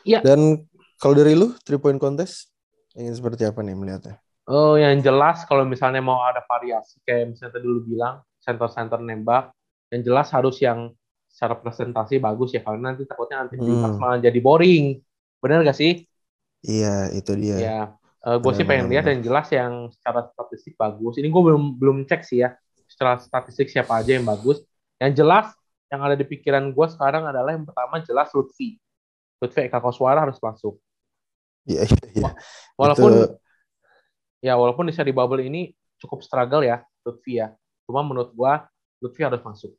Iya. 0.03 0.19
Dan 0.19 0.67
kalau 0.99 1.15
dari 1.15 1.31
lu 1.31 1.55
three 1.63 1.79
point 1.79 1.95
contest 1.95 2.51
ingin 2.91 3.15
seperti 3.15 3.47
apa 3.47 3.63
nih 3.63 3.71
melihatnya? 3.71 4.19
Oh 4.45 4.77
yang 4.77 5.01
jelas 5.01 5.41
kalau 5.49 5.65
misalnya 5.65 6.05
mau 6.05 6.21
ada 6.21 6.45
variasi 6.45 7.01
kayak 7.01 7.33
misalnya 7.33 7.57
tadi 7.57 7.65
dulu 7.65 7.81
bilang 7.89 8.21
center 8.37 8.69
center 8.69 9.01
nembak, 9.01 9.49
yang 9.89 10.05
jelas 10.05 10.29
harus 10.29 10.61
yang 10.61 10.93
secara 11.25 11.57
presentasi 11.57 12.21
bagus 12.21 12.53
ya 12.53 12.61
karena 12.61 12.93
nanti 12.93 13.03
takutnya 13.09 13.43
nanti 13.43 13.57
hmm. 13.57 13.97
malah 13.97 14.21
jadi 14.21 14.39
boring. 14.39 15.01
Benar 15.41 15.65
gak 15.65 15.77
sih? 15.77 16.05
Iya, 16.65 17.09
itu 17.13 17.33
dia. 17.37 17.55
Ya, 17.57 17.79
uh, 18.25 18.37
gue 18.41 18.51
sih 18.57 18.65
pengen 18.65 18.89
lihat 18.89 19.05
yang 19.05 19.21
jelas 19.21 19.49
yang 19.53 19.89
secara 19.93 20.25
statistik 20.29 20.73
bagus. 20.77 21.17
Ini 21.21 21.29
gue 21.29 21.41
belum 21.41 21.77
belum 21.77 21.97
cek 22.09 22.21
sih 22.25 22.41
ya, 22.41 22.57
secara 22.89 23.21
statistik 23.21 23.69
siapa 23.69 24.01
aja 24.01 24.17
yang 24.17 24.25
bagus. 24.25 24.65
Yang 24.97 25.25
jelas 25.25 25.45
yang 25.89 26.01
ada 26.01 26.17
di 26.17 26.25
pikiran 26.25 26.73
gue 26.73 26.87
sekarang 26.89 27.29
adalah 27.29 27.53
yang 27.53 27.65
pertama 27.65 28.01
jelas 28.01 28.33
Lutfi. 28.33 28.81
Lutfi 29.37 29.69
Eka 29.69 29.77
Koswara 29.77 30.25
harus 30.25 30.41
masuk. 30.41 30.81
Iya, 31.65 31.85
iya, 31.85 32.05
iya. 32.13 32.29
Walaupun 32.77 33.11
itu... 33.13 33.44
ya 34.45 34.53
walaupun 34.53 34.85
di 34.85 34.93
seri 34.93 35.09
bubble 35.09 35.41
ini 35.41 35.73
cukup 35.97 36.21
struggle 36.21 36.61
ya 36.61 36.85
Lutfi 37.01 37.41
ya. 37.41 37.49
Cuma 37.89 38.05
menurut 38.05 38.29
gue 38.37 38.53
Lutfi 39.01 39.25
harus 39.25 39.41
masuk. 39.41 39.73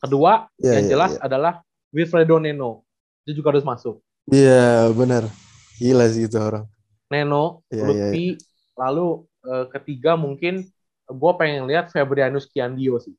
Kedua 0.00 0.48
ya, 0.56 0.80
yang 0.80 0.88
ya, 0.88 0.90
jelas 0.96 1.12
ya. 1.20 1.28
adalah 1.28 1.60
Wilfredo 1.92 2.40
Neno. 2.40 2.88
Itu 3.28 3.44
juga 3.44 3.52
harus 3.52 3.68
masuk. 3.68 4.00
Iya, 4.32 4.88
benar. 4.96 5.28
Gila 5.76 6.08
sih 6.08 6.24
itu 6.24 6.40
orang. 6.40 6.64
Neno, 7.12 7.60
yeah, 7.68 7.84
Lutfi, 7.84 8.24
yeah, 8.32 8.34
yeah. 8.40 8.80
lalu 8.80 9.28
uh, 9.44 9.68
ketiga 9.68 10.16
mungkin 10.16 10.64
gue 11.04 11.32
pengen 11.36 11.68
lihat 11.68 11.92
Fabrianus 11.92 12.48
Kiandio 12.48 12.96
sih. 12.96 13.12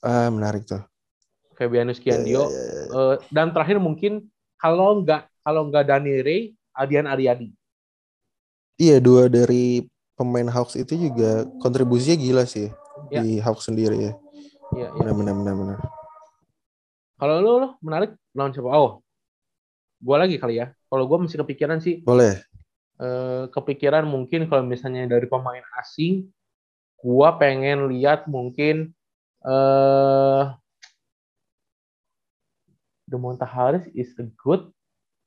Ah, 0.00 0.30
menarik 0.30 0.62
tuh. 0.64 0.80
Fabianus 1.58 1.98
iya, 2.00 2.14
Kiandio. 2.14 2.46
Yeah, 2.46 2.48
yeah, 2.48 2.84
yeah. 2.86 2.86
Uh, 2.94 3.14
dan 3.34 3.50
terakhir 3.50 3.82
mungkin 3.82 4.30
kalau 4.56 5.02
nggak 5.02 5.26
kalau 5.42 5.66
nggak 5.68 5.84
Dani 5.90 6.12
Ray, 6.22 6.40
Adian 6.72 7.10
Ariadi. 7.10 7.50
Iya, 8.80 8.96
dua 8.96 9.28
dari 9.28 9.84
pemain 10.16 10.48
Hawks 10.48 10.72
itu 10.80 10.96
juga 10.96 11.44
kontribusinya 11.60 12.16
gila 12.16 12.44
sih 12.48 12.72
yeah. 13.12 13.20
di 13.20 13.36
Hawks 13.36 13.68
sendiri 13.68 14.08
ya. 14.08 14.12
Iya, 14.72 14.88
yeah, 14.88 14.90
yeah. 14.96 15.12
benar 15.12 15.36
benar 15.36 15.54
benar. 15.60 15.78
Kalau 17.20 17.36
lo, 17.44 17.52
lo 17.60 17.68
menarik 17.84 18.16
lawan 18.32 18.56
siapa? 18.56 18.72
Oh, 18.72 19.04
gue 20.00 20.16
lagi 20.16 20.40
kali 20.40 20.64
ya. 20.64 20.72
Kalau 20.88 21.04
gue 21.04 21.18
masih 21.20 21.44
kepikiran 21.44 21.84
sih. 21.84 22.00
Boleh. 22.00 22.40
Eh, 22.96 23.44
kepikiran 23.52 24.08
mungkin 24.08 24.48
kalau 24.48 24.64
misalnya 24.64 25.04
dari 25.04 25.28
pemain 25.28 25.64
asing, 25.76 26.32
gue 27.04 27.28
pengen 27.36 27.92
lihat 27.92 28.24
mungkin 28.32 28.96
eh 29.44 30.44
Demonta 33.10 33.42
Harris 33.42 33.90
is 33.92 34.14
a 34.22 34.24
good, 34.38 34.70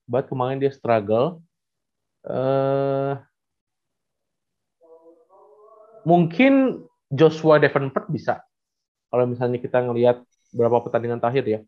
but 0.08 0.26
kemarin 0.26 0.56
dia 0.56 0.72
struggle. 0.72 1.44
Uh, 2.24 3.20
mungkin 6.04 6.84
Joshua 7.12 7.60
Davenport 7.60 8.08
bisa. 8.10 8.44
Kalau 9.14 9.30
misalnya 9.30 9.62
kita 9.62 9.84
ngelihat 9.86 10.26
berapa 10.54 10.82
pertandingan 10.82 11.22
terakhir 11.22 11.46
ya. 11.46 11.60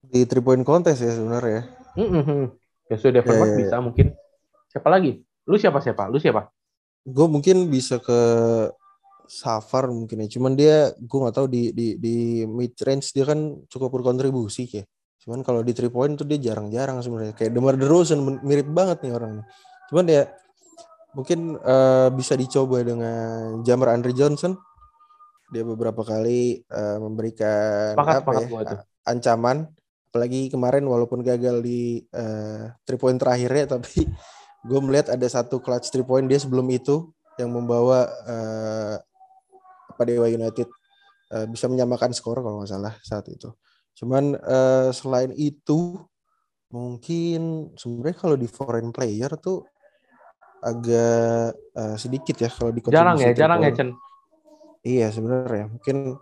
Di 0.00 0.24
three 0.24 0.40
point 0.40 0.64
contest 0.64 1.04
ya 1.04 1.12
sebenarnya. 1.12 1.68
Mm-hmm. 1.96 2.42
Ya 2.88 2.96
sudah 2.96 3.20
yeah, 3.20 3.36
yeah, 3.36 3.58
bisa 3.60 3.76
mungkin. 3.84 4.06
Siapa 4.72 4.88
lagi? 4.88 5.20
Lu 5.44 5.60
siapa 5.60 5.78
siapa? 5.84 6.08
Lu 6.08 6.16
siapa? 6.16 6.48
Gue 7.04 7.26
mungkin 7.28 7.68
bisa 7.68 8.00
ke 8.00 8.20
Safar 9.30 9.86
mungkin 9.92 10.26
ya. 10.26 10.28
Cuman 10.32 10.58
dia 10.58 10.90
gue 10.96 11.18
nggak 11.20 11.36
tahu 11.36 11.46
di 11.46 11.70
di 11.70 11.94
di 12.00 12.42
mid 12.48 12.74
range 12.80 13.14
dia 13.14 13.28
kan 13.28 13.62
cukup 13.68 14.00
berkontribusi 14.00 14.66
ya. 14.66 14.84
Cuman 15.20 15.44
kalau 15.44 15.60
di 15.60 15.76
three 15.76 15.92
point 15.92 16.16
tuh 16.16 16.24
dia 16.24 16.40
jarang-jarang 16.40 16.98
sebenarnya. 17.04 17.36
Kayak 17.36 17.52
Demar 17.54 17.76
Derozan 17.76 18.24
mirip 18.40 18.72
banget 18.72 19.04
nih 19.04 19.12
orang. 19.12 19.44
Cuman 19.92 20.04
ya 20.08 20.26
mungkin 21.14 21.58
uh, 21.58 22.08
bisa 22.14 22.38
dicoba 22.38 22.82
dengan 22.82 23.62
Jamar 23.66 23.94
Andre 23.94 24.14
Johnson. 24.14 24.54
Dia 25.50 25.66
beberapa 25.66 26.06
kali 26.06 26.62
uh, 26.70 26.98
memberikan 27.02 27.98
sepakat, 27.98 28.22
apa 28.22 28.30
ya, 28.38 28.78
ancaman. 29.06 29.66
Apalagi 30.10 30.50
kemarin 30.50 30.86
walaupun 30.86 31.22
gagal 31.22 31.62
di 31.62 32.02
uh, 32.14 32.70
three 32.86 32.98
point 32.98 33.18
terakhirnya, 33.18 33.78
tapi 33.78 34.06
gue 34.68 34.80
melihat 34.82 35.14
ada 35.14 35.26
satu 35.26 35.58
clutch 35.58 35.90
three 35.90 36.06
point 36.06 36.26
dia 36.26 36.38
sebelum 36.38 36.66
itu 36.70 37.10
yang 37.38 37.50
membawa 37.50 38.06
uh, 38.26 38.94
apa 39.90 40.02
Dewa 40.06 40.30
United 40.30 40.68
uh, 41.34 41.46
bisa 41.50 41.66
menyamakan 41.66 42.14
skor 42.14 42.42
kalau 42.42 42.62
nggak 42.62 42.70
salah 42.70 42.94
saat 43.02 43.26
itu. 43.30 43.50
Cuman 43.98 44.38
uh, 44.38 44.94
selain 44.94 45.34
itu 45.34 45.98
mungkin 46.70 47.74
sebenarnya 47.74 48.16
kalau 48.16 48.36
di 48.38 48.46
foreign 48.46 48.94
player 48.94 49.34
tuh 49.42 49.66
agak 50.60 51.56
uh, 51.76 51.96
sedikit 51.96 52.36
ya 52.36 52.48
kalau 52.52 52.70
di 52.72 52.80
jarang 52.88 53.16
ya 53.16 53.32
jarang 53.32 53.60
ya 53.64 53.72
Chen 53.72 53.90
iya 54.80 55.12
sebenarnya. 55.12 55.68
Mungkin 55.68 56.16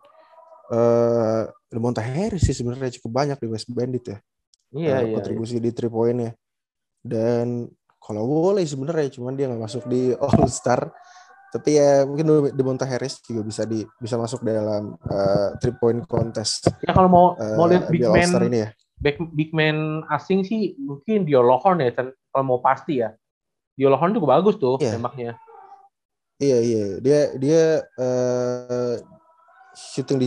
uh, 0.74 1.42
Demonta 1.70 2.02
Harris 2.02 2.42
sih 2.42 2.56
sebenarnya 2.56 2.94
cukup 2.98 3.22
banyak 3.22 3.38
di 3.38 3.46
West 3.50 3.70
Bandit 3.70 4.04
ya. 4.10 4.18
Iya, 4.74 4.94
uh, 4.94 5.02
iya 5.06 5.14
kontribusi 5.18 5.56
iya. 5.58 5.64
di 5.64 5.70
three 5.72 5.92
point 5.92 6.18
ya 6.18 6.32
dan 7.08 7.66
kalau 7.98 8.24
boleh 8.26 8.64
sebenarnya 8.64 9.08
cuman 9.18 9.34
dia 9.34 9.46
nggak 9.50 9.62
masuk 9.62 9.84
di 9.86 10.12
All 10.24 10.46
Star 10.50 10.90
tapi 11.48 11.80
ya 11.80 12.04
mungkin 12.04 12.52
Demonta 12.52 12.84
Harris 12.84 13.24
juga 13.24 13.40
bisa 13.40 13.64
di 13.64 13.80
bisa 13.96 14.20
masuk 14.20 14.44
dalam 14.44 14.92
uh, 15.08 15.56
three 15.56 15.72
point 15.80 16.04
contest 16.04 16.68
ya 16.84 16.92
kalau 16.92 17.08
mau 17.08 17.26
uh, 17.40 17.56
mau 17.56 17.64
lihat 17.64 17.88
big 17.88 18.04
man 18.04 18.28
ini 18.52 18.68
ya. 18.68 18.70
big, 19.00 19.16
big 19.32 19.50
man 19.56 20.04
asing 20.12 20.44
sih 20.44 20.76
mungkin 20.76 21.24
Dio 21.24 21.40
Lohorn 21.40 21.80
ya 21.80 21.88
kalau 21.96 22.44
mau 22.44 22.60
pasti 22.60 23.00
ya 23.00 23.16
di 23.78 23.86
Olohon 23.86 24.10
tuh 24.10 24.26
bagus 24.26 24.58
tuh 24.58 24.74
yeah. 24.82 24.98
tembaknya. 24.98 25.38
Iya 26.42 26.58
iya 26.62 26.84
dia 26.98 27.20
dia 27.38 27.62
uh, 27.98 28.94
shooting 29.74 30.18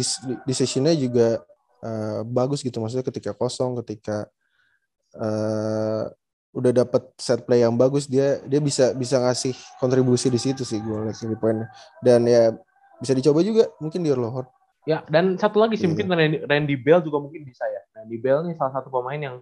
decisionnya 0.47 0.95
juga 0.95 1.43
uh, 1.83 2.23
bagus 2.23 2.63
gitu 2.63 2.79
maksudnya 2.79 3.03
ketika 3.03 3.35
kosong 3.35 3.75
ketika 3.83 4.27
uh, 5.19 6.07
udah 6.51 6.71
dapat 6.83 7.03
set 7.15 7.47
play 7.47 7.63
yang 7.63 7.75
bagus 7.79 8.11
dia 8.11 8.43
dia 8.43 8.59
bisa 8.59 8.91
bisa 8.91 9.23
ngasih 9.23 9.55
kontribusi 9.79 10.27
di 10.27 10.39
situ 10.39 10.67
sih 10.67 10.83
gue 10.83 11.07
lihat 11.07 11.15
di 11.15 11.37
poinnya 11.39 11.71
dan 12.03 12.27
ya 12.27 12.51
bisa 12.99 13.15
dicoba 13.15 13.39
juga 13.43 13.71
mungkin 13.79 14.03
di 14.03 14.11
Olohon. 14.11 14.47
Ya 14.83 15.03
dan 15.07 15.39
satu 15.39 15.63
lagi 15.63 15.79
sih 15.79 15.87
yeah. 15.87 15.91
mungkin 15.95 16.07
Randy, 16.11 16.37
Randy 16.43 16.75
Bell 16.79 16.99
juga 17.03 17.23
mungkin 17.23 17.47
bisa 17.47 17.63
ya. 17.67 17.81
Randy 17.99 18.17
Bell 18.19 18.43
nih 18.47 18.55
salah 18.59 18.73
satu 18.79 18.91
pemain 18.91 19.19
yang 19.19 19.35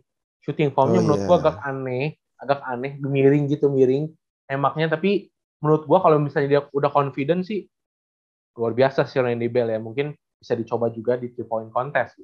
shooting 0.45 0.69
formnya 0.69 1.01
oh, 1.01 1.05
menurut 1.05 1.21
yeah. 1.25 1.29
gue 1.29 1.37
agak 1.41 1.57
aneh 1.65 2.05
agak 2.39 2.63
aneh 2.65 2.97
miring 2.99 3.45
gitu 3.51 3.67
miring 3.67 4.09
emaknya. 4.47 4.95
Tapi 4.95 5.27
menurut 5.59 5.83
gua 5.85 5.99
kalau 5.99 6.17
misalnya 6.17 6.49
dia 6.57 6.61
udah 6.71 6.89
confident 6.89 7.43
sih 7.43 7.67
luar 8.55 8.75
biasa 8.75 9.05
sih 9.07 9.19
Randy 9.19 9.47
Bell 9.51 9.69
ya. 9.71 9.79
Mungkin 9.79 10.15
bisa 10.39 10.55
dicoba 10.55 10.87
juga 10.89 11.19
di 11.19 11.35
three 11.35 11.47
point 11.47 11.67
contest 11.67 12.15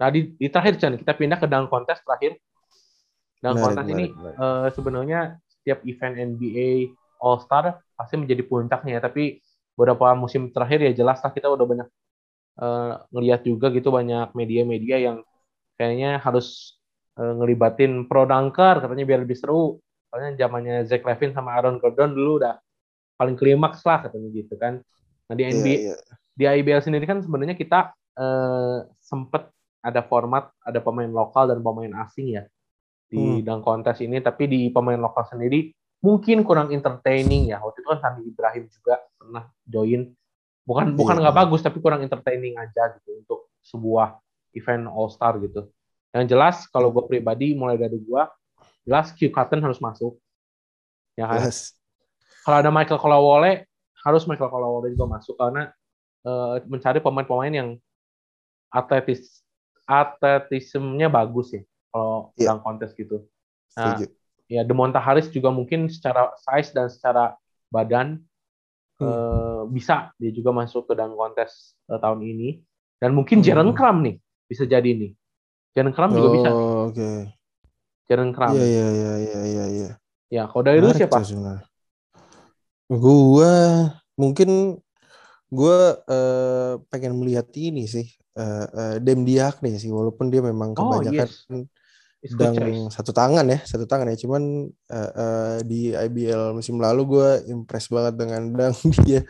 nah 0.00 0.10
di, 0.10 0.34
di 0.34 0.50
terakhir 0.50 0.82
Chan 0.82 0.98
kita 0.98 1.14
pindah 1.14 1.38
ke 1.38 1.46
dunk 1.46 1.70
contest 1.70 2.02
terakhir. 2.02 2.34
Dunk 3.38 3.58
menarik, 3.58 3.62
contest 3.62 3.86
menarik, 3.86 3.94
ini 3.94 4.06
menarik. 4.18 4.36
Uh, 4.38 4.68
sebenarnya 4.74 5.20
setiap 5.46 5.78
event 5.86 6.14
NBA 6.18 6.90
All 7.22 7.38
Star 7.38 7.78
pasti 7.94 8.14
menjadi 8.18 8.42
puncaknya. 8.42 8.98
Tapi 8.98 9.38
beberapa 9.78 10.10
musim 10.18 10.50
terakhir 10.50 10.90
ya 10.90 10.92
jelas 10.92 11.22
lah 11.22 11.30
kita 11.30 11.46
udah 11.46 11.66
banyak 11.66 11.88
uh, 12.60 12.92
ngelihat 13.14 13.46
juga 13.46 13.70
gitu 13.70 13.94
banyak 13.94 14.34
media-media 14.34 14.96
yang 15.00 15.16
kayaknya 15.78 16.20
harus 16.20 16.78
uh, 17.18 17.34
ngelibatin 17.36 18.06
pro 18.06 18.24
dunker 18.28 18.80
katanya 18.84 19.04
biar 19.08 19.20
lebih 19.24 19.38
seru. 19.38 19.80
Soalnya 20.12 20.44
zamannya 20.44 20.84
Zach 20.84 21.04
Levine 21.04 21.32
sama 21.32 21.56
Aaron 21.56 21.80
Gordon 21.80 22.12
dulu 22.12 22.44
udah 22.44 22.60
paling 23.16 23.36
klimaks 23.36 23.80
lah 23.88 24.04
katanya 24.04 24.28
gitu 24.32 24.54
kan. 24.60 24.80
Nah 25.28 25.34
di 25.34 25.42
NBA 25.48 25.68
yeah, 25.68 25.96
yeah. 25.96 26.16
di 26.36 26.44
IBL 26.60 26.84
sendiri 26.84 27.08
kan 27.08 27.24
sebenarnya 27.24 27.56
kita 27.56 27.96
uh, 28.20 28.84
sempet 29.00 29.48
ada 29.82 30.00
format 30.06 30.52
ada 30.62 30.78
pemain 30.78 31.10
lokal 31.10 31.50
dan 31.50 31.58
pemain 31.64 31.90
asing 32.06 32.38
ya 32.38 32.44
di 33.12 33.20
hmm. 33.20 33.44
dunk 33.44 33.62
kontes 33.66 34.00
ini 34.00 34.22
tapi 34.24 34.48
di 34.48 34.60
pemain 34.72 34.96
lokal 34.96 35.26
sendiri 35.28 35.74
mungkin 36.00 36.46
kurang 36.46 36.72
entertaining 36.72 37.52
ya 37.52 37.60
waktu 37.60 37.84
itu 37.84 37.88
kan 37.92 38.00
Sandi 38.00 38.22
Ibrahim 38.24 38.64
juga 38.70 39.02
pernah 39.18 39.44
join 39.68 40.08
bukan 40.62 40.94
bukan 40.94 41.18
iya. 41.18 41.22
nggak 41.28 41.36
bagus 41.36 41.60
tapi 41.60 41.78
kurang 41.82 42.00
entertaining 42.00 42.56
aja 42.56 42.94
gitu 42.96 43.20
untuk 43.20 43.50
sebuah 43.60 44.16
event 44.54 44.86
All 44.88 45.10
Star 45.10 45.36
gitu 45.42 45.68
yang 46.12 46.24
jelas 46.28 46.68
kalau 46.68 46.92
gue 46.92 47.04
pribadi 47.08 47.56
mulai 47.56 47.80
dari 47.80 47.96
gue 47.96 48.22
jelas 48.84 49.10
Q 49.16 49.32
Cotton 49.32 49.64
harus 49.64 49.80
masuk. 49.80 50.20
Ya 51.16 51.28
kan? 51.28 51.48
Yes. 51.48 51.72
Kalau 52.44 52.56
ada 52.60 52.70
Michael 52.74 53.00
Kolawole 53.00 53.64
harus 54.02 54.26
Michael 54.26 54.50
Kolawole 54.50 54.92
juga 54.92 55.06
masuk 55.18 55.38
karena 55.38 55.70
uh, 56.26 56.58
mencari 56.66 56.98
pemain-pemain 56.98 57.54
yang 57.54 57.68
atletis 58.72 59.44
atletismenya 59.86 61.12
bagus 61.12 61.52
ya 61.52 61.62
kalau 61.92 62.32
yeah. 62.34 62.50
dalam 62.50 62.60
kontes 62.64 62.90
gitu. 62.96 63.22
Nah, 63.76 63.96
Setuju. 63.96 64.06
ya 64.50 64.62
Demonta 64.66 64.98
Harris 64.98 65.28
juga 65.30 65.52
mungkin 65.52 65.86
secara 65.88 66.32
size 66.40 66.74
dan 66.74 66.88
secara 66.88 67.36
badan 67.72 68.20
hmm. 69.00 69.06
uh, 69.06 69.62
bisa 69.70 70.10
dia 70.20 70.32
juga 70.34 70.50
masuk 70.52 70.90
ke 70.90 70.92
dalam 70.98 71.14
kontes 71.14 71.76
uh, 71.88 71.96
tahun 72.00 72.24
ini 72.24 72.60
dan 72.98 73.14
mungkin 73.16 73.40
hmm. 73.40 73.46
Jaren 73.46 73.70
Kram 73.72 74.02
nih 74.02 74.18
bisa 74.50 74.66
jadi 74.66 74.92
nih 74.92 75.12
Jaren 75.72 75.92
Kram 75.96 76.10
juga 76.12 76.28
bisa. 76.36 76.48
Oh, 76.52 76.92
oke. 76.92 76.96
Okay. 76.96 77.18
Jaren 78.08 78.30
Kram. 78.36 78.52
Iya, 78.52 78.66
iya, 78.66 78.86
iya, 78.92 79.12
iya, 79.16 79.40
iya, 79.40 79.64
iya. 79.72 79.90
Ya, 80.32 80.42
kalau 80.48 80.62
dari 80.64 80.80
lu 80.80 80.92
siapa? 80.92 81.20
Gua 82.92 83.52
mungkin 84.20 84.80
gua 85.48 86.00
uh, 86.08 86.80
pengen 86.92 87.16
melihat 87.16 87.48
ini 87.56 87.88
sih 87.88 88.08
uh, 88.36 88.66
uh, 88.68 88.96
Dem 89.00 89.24
Diak 89.24 89.60
nih 89.60 89.76
sih 89.76 89.92
walaupun 89.92 90.32
dia 90.32 90.40
memang 90.40 90.72
oh, 90.76 90.88
kebanyakan 90.88 91.28
oh, 91.28 91.64
yes. 92.24 92.32
sedang 92.32 92.54
satu 92.88 93.12
tangan 93.12 93.44
ya 93.48 93.58
satu 93.64 93.84
tangan 93.84 94.08
ya 94.12 94.16
cuman 94.24 94.68
uh, 94.88 95.12
uh, 95.12 95.56
di 95.64 95.92
IBL 95.92 96.56
musim 96.56 96.80
lalu 96.80 97.18
gue 97.18 97.28
impress 97.52 97.92
banget 97.92 98.14
dengan 98.16 98.42
dang 98.58 98.76
dia 99.04 99.20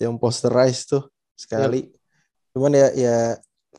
yang 0.00 0.16
posterize 0.20 0.84
tuh 0.88 1.08
sekali 1.36 1.88
yep. 1.88 1.96
cuman 2.56 2.72
ya 2.76 2.88
ya 2.96 3.16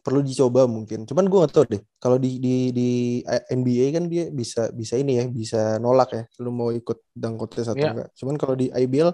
perlu 0.02 0.26
dicoba 0.26 0.66
mungkin. 0.66 1.06
Cuman 1.06 1.30
gue 1.30 1.40
gak 1.46 1.54
tau 1.54 1.66
deh. 1.70 1.82
Kalau 2.02 2.18
di 2.18 2.42
di 2.42 2.74
di 2.74 2.90
NBA 3.30 3.94
kan 3.94 4.04
dia 4.10 4.34
bisa 4.34 4.74
bisa 4.74 4.98
ini 4.98 5.22
ya, 5.22 5.26
bisa 5.30 5.62
nolak 5.78 6.10
ya. 6.12 6.24
Lu 6.42 6.50
mau 6.50 6.74
ikut 6.74 7.14
dunk 7.14 7.38
contest 7.38 7.74
atau 7.74 7.80
yeah. 7.80 7.94
enggak. 7.94 8.10
Cuman 8.18 8.36
kalau 8.42 8.58
di 8.58 8.74
IBL 8.74 9.14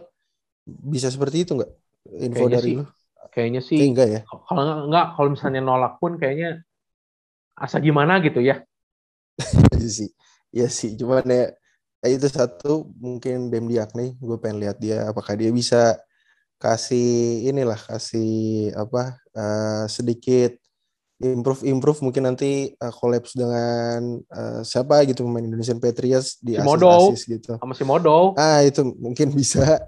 bisa 0.65 1.11
seperti 1.11 1.43
itu 1.43 1.59
enggak? 1.59 1.71
Info 2.07 2.47
kayaknya 2.47 2.55
dari 2.55 2.67
sih, 2.71 2.75
lu? 2.79 2.83
Kayaknya 3.35 3.61
sih. 3.61 3.77
Kayak 3.77 3.91
enggak 3.91 4.07
ya? 4.07 4.21
Kalau 4.23 4.63
enggak, 4.87 5.05
kalau 5.19 5.29
misalnya 5.35 5.61
nolak 5.61 5.93
pun 5.99 6.11
kayaknya 6.15 6.49
asa 7.59 7.77
gimana 7.83 8.23
gitu 8.23 8.39
ya. 8.39 8.63
Iya 9.77 9.89
sih. 9.91 10.09
Iya 10.55 10.67
sih. 10.71 10.91
Cuman 10.95 11.27
ya, 11.27 11.51
ya 12.01 12.07
itu 12.09 12.27
satu 12.31 12.87
mungkin 12.95 13.51
Dem 13.51 13.67
Diak 13.67 13.91
nih. 13.91 14.15
Gue 14.17 14.39
pengen 14.39 14.63
lihat 14.63 14.79
dia 14.79 15.03
apakah 15.11 15.35
dia 15.35 15.51
bisa 15.51 15.99
kasih 16.57 17.45
inilah 17.53 17.77
kasih 17.77 18.73
apa 18.73 19.21
uh, 19.37 19.85
sedikit 19.85 20.57
improve 21.17 21.65
improve 21.65 21.99
mungkin 22.05 22.29
nanti 22.29 22.69
uh, 22.77 22.93
collapse 22.93 23.33
dengan 23.33 24.21
uh, 24.29 24.61
siapa 24.61 25.01
gitu 25.09 25.25
pemain 25.25 25.41
Indonesian 25.41 25.81
Patriots 25.81 26.37
di 26.37 26.53
si 26.53 26.61
asis, 26.61 26.77
asis 26.77 27.21
gitu. 27.25 27.51
Sama 27.57 27.73
si 27.73 27.81
Modo 27.81 28.37
ah 28.37 28.61
itu 28.61 28.85
mungkin 29.01 29.33
bisa 29.33 29.81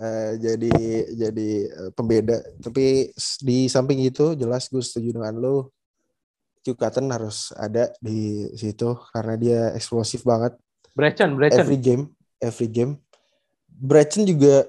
uh, 0.00 0.32
jadi 0.40 0.72
jadi 1.12 1.50
uh, 1.76 1.90
pembeda. 1.92 2.40
Tapi 2.64 3.12
di 3.44 3.68
samping 3.68 4.00
itu 4.00 4.32
jelas 4.32 4.72
gue 4.72 4.80
setuju 4.80 5.20
dengan 5.20 5.36
lo. 5.36 5.76
Q 6.64 6.74
Cotton 6.74 7.06
harus 7.14 7.54
ada 7.54 7.94
di 8.02 8.50
situ 8.58 8.96
karena 9.14 9.38
dia 9.38 9.60
eksplosif 9.76 10.26
banget. 10.26 10.56
Brechen 10.96 11.36
Brechen 11.36 11.62
every 11.62 11.78
game 11.78 12.10
every 12.40 12.66
game. 12.66 12.96
Brechen 13.68 14.24
juga 14.24 14.64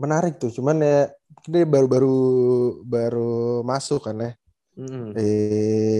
menarik 0.00 0.40
tuh 0.40 0.48
cuman 0.48 0.80
ya 0.80 1.12
dia 1.44 1.64
baru-baru 1.68 2.16
baru 2.84 3.60
masuk 3.60 4.08
kan 4.08 4.16
ya 4.16 4.32
hmm. 4.80 5.12
di 5.12 5.32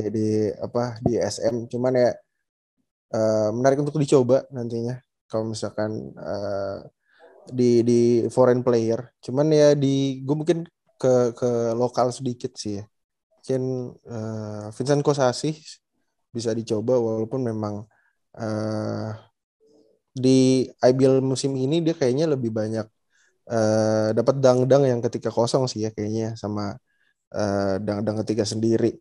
di 0.09 0.27
apa 0.57 0.97
di 1.05 1.21
SM 1.21 1.69
cuman 1.69 1.93
ya 1.93 2.11
uh, 3.15 3.51
menarik 3.53 3.79
untuk 3.85 4.01
dicoba 4.01 4.47
nantinya. 4.55 4.97
Kalau 5.31 5.47
misalkan 5.47 6.11
uh, 6.19 6.83
di 7.51 7.83
di 7.87 8.01
foreign 8.31 8.63
player. 8.65 9.13
Cuman 9.23 9.51
ya 9.53 9.75
di 9.75 10.23
gue 10.25 10.37
mungkin 10.37 10.67
ke 11.01 11.35
ke 11.37 11.51
lokal 11.77 12.11
sedikit 12.15 12.55
sih 12.57 12.81
ya. 12.81 12.85
Mungkin 13.41 13.63
uh, 14.07 14.67
Vincent 14.75 15.03
Kosasi 15.07 15.57
bisa 16.31 16.55
dicoba 16.55 16.95
walaupun 16.99 17.43
memang 17.43 17.75
uh, 18.39 19.11
di 20.15 20.67
IBL 20.83 21.23
musim 21.23 21.55
ini 21.59 21.83
dia 21.83 21.95
kayaknya 21.95 22.31
lebih 22.31 22.51
banyak 22.55 22.87
uh, 23.51 24.09
dapat 24.15 24.39
dang-dang 24.39 24.87
yang 24.87 25.01
ketika 25.03 25.31
kosong 25.31 25.67
sih 25.71 25.87
ya 25.87 25.91
kayaknya 25.95 26.35
sama 26.39 26.79
uh, 27.35 27.77
dengan 27.83 28.03
dengan 28.03 28.19
ketiga 28.23 28.45
sendiri 28.47 28.95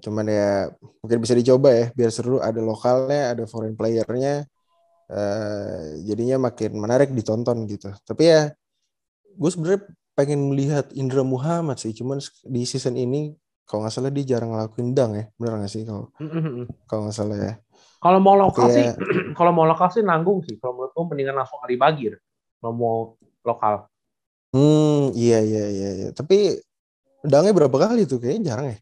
Cuman 0.00 0.26
ya 0.30 0.70
mungkin 1.02 1.18
bisa 1.22 1.34
dicoba 1.34 1.68
ya 1.74 1.86
biar 1.92 2.10
seru 2.14 2.38
ada 2.38 2.58
lokalnya, 2.62 3.34
ada 3.34 3.44
foreign 3.44 3.74
playernya. 3.74 4.46
Uh, 5.08 6.04
jadinya 6.04 6.52
makin 6.52 6.76
menarik 6.76 7.10
ditonton 7.10 7.64
gitu. 7.64 7.88
Tapi 8.04 8.22
ya 8.28 8.42
gue 9.38 9.50
sebenarnya 9.50 9.88
pengen 10.12 10.52
melihat 10.52 10.86
Indra 10.94 11.24
Muhammad 11.24 11.80
sih. 11.80 11.92
Cuman 11.96 12.20
di 12.46 12.62
season 12.68 12.94
ini 12.94 13.34
kalau 13.68 13.84
nggak 13.84 13.92
salah 13.92 14.12
dia 14.12 14.36
jarang 14.36 14.54
ngelakuin 14.54 14.92
dang 14.94 15.12
ya. 15.16 15.24
Bener 15.36 15.52
nggak 15.64 15.72
sih 15.72 15.82
kalau 15.88 16.12
kalau 16.88 17.00
nggak 17.08 17.16
salah 17.16 17.38
ya. 17.38 17.54
Kalau 17.98 18.22
mau 18.22 18.38
lokal 18.38 18.70
sih, 18.70 18.86
ya, 18.86 18.94
kalau 19.38 19.50
mau 19.50 19.66
lokal 19.66 19.90
sih 19.90 20.06
nanggung 20.06 20.38
sih. 20.46 20.54
Kalau 20.62 20.78
menurut 20.78 20.94
gue 20.94 21.04
mendingan 21.10 21.34
langsung 21.34 21.58
Ali 21.66 21.74
Bagir. 21.74 22.14
Kalau 22.62 22.74
mau 22.74 22.96
lokal. 23.42 23.90
Hmm, 24.54 25.10
iya 25.18 25.42
iya 25.42 25.66
iya. 25.66 25.90
iya. 25.98 26.08
Tapi 26.14 26.62
dangnya 27.24 27.52
berapa 27.54 27.76
kali 27.76 28.06
tuh? 28.06 28.18
Kayaknya 28.22 28.42
jarang 28.54 28.66
ya. 28.70 28.78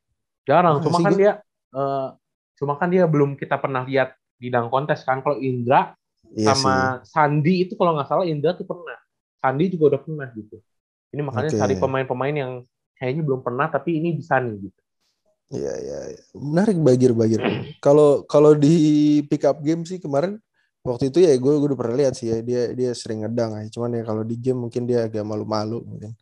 Jarang, 0.46 0.74
cuma 0.78 0.98
kan 1.02 1.12
dia 1.18 1.32
uh, 1.74 2.08
cuma 2.54 2.72
kan 2.78 2.88
dia 2.88 3.04
belum 3.04 3.34
kita 3.34 3.58
pernah 3.58 3.82
lihat 3.82 4.14
di 4.38 4.48
dang 4.52 4.70
kontes 4.70 5.02
kan. 5.02 5.20
Kalau 5.24 5.42
Indra 5.42 5.92
iya 6.34 6.54
sama 6.54 7.02
sih. 7.02 7.10
Sandi 7.10 7.54
itu 7.66 7.74
kalau 7.74 7.98
nggak 7.98 8.08
salah 8.08 8.24
Indra 8.28 8.54
tuh 8.54 8.66
pernah. 8.68 8.94
Sandi 9.42 9.64
juga 9.74 9.96
udah 9.96 10.00
pernah 10.02 10.28
gitu. 10.34 10.56
Ini 11.10 11.22
makanya 11.22 11.50
okay. 11.54 11.60
cari 11.60 11.74
pemain-pemain 11.78 12.36
yang 12.36 12.52
kayaknya 12.96 13.22
belum 13.22 13.40
pernah 13.42 13.66
tapi 13.68 13.98
ini 13.98 14.16
bisa 14.16 14.38
nih 14.38 14.54
gitu. 14.68 14.80
Iya 15.46 15.74
iya, 15.78 15.98
ya. 16.10 16.22
menarik 16.34 16.74
bagir-bagir. 16.82 17.38
Kalau 17.78 18.26
kalau 18.26 18.58
di 18.58 19.22
pick 19.30 19.46
up 19.46 19.62
game 19.62 19.86
sih 19.86 20.02
kemarin 20.02 20.42
waktu 20.82 21.14
itu 21.14 21.22
ya 21.22 21.34
gue 21.38 21.52
gue 21.62 21.68
udah 21.70 21.78
pernah 21.78 21.96
lihat 21.98 22.18
sih 22.18 22.34
ya 22.34 22.42
dia 22.42 22.74
dia 22.74 22.90
sering 22.98 23.22
ngedang 23.22 23.54
ya. 23.54 23.70
Cuman 23.70 23.94
ya 23.94 24.02
kalau 24.02 24.26
di 24.26 24.34
game 24.38 24.66
mungkin 24.66 24.90
dia 24.90 25.06
agak 25.06 25.22
malu-malu 25.22 25.86
mungkin. 25.86 26.14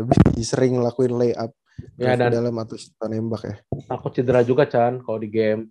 Lebih 0.00 0.44
sering 0.44 0.80
ngelakuin 0.80 1.12
layup 1.16 1.52
ya, 2.00 2.16
dan 2.16 2.32
dalam 2.32 2.54
atau 2.56 2.76
nembak 3.08 3.42
ya. 3.44 3.56
Takut 3.88 4.10
cedera 4.16 4.40
juga 4.40 4.64
Chan 4.64 5.04
kalau 5.04 5.20
di 5.20 5.28
game. 5.28 5.68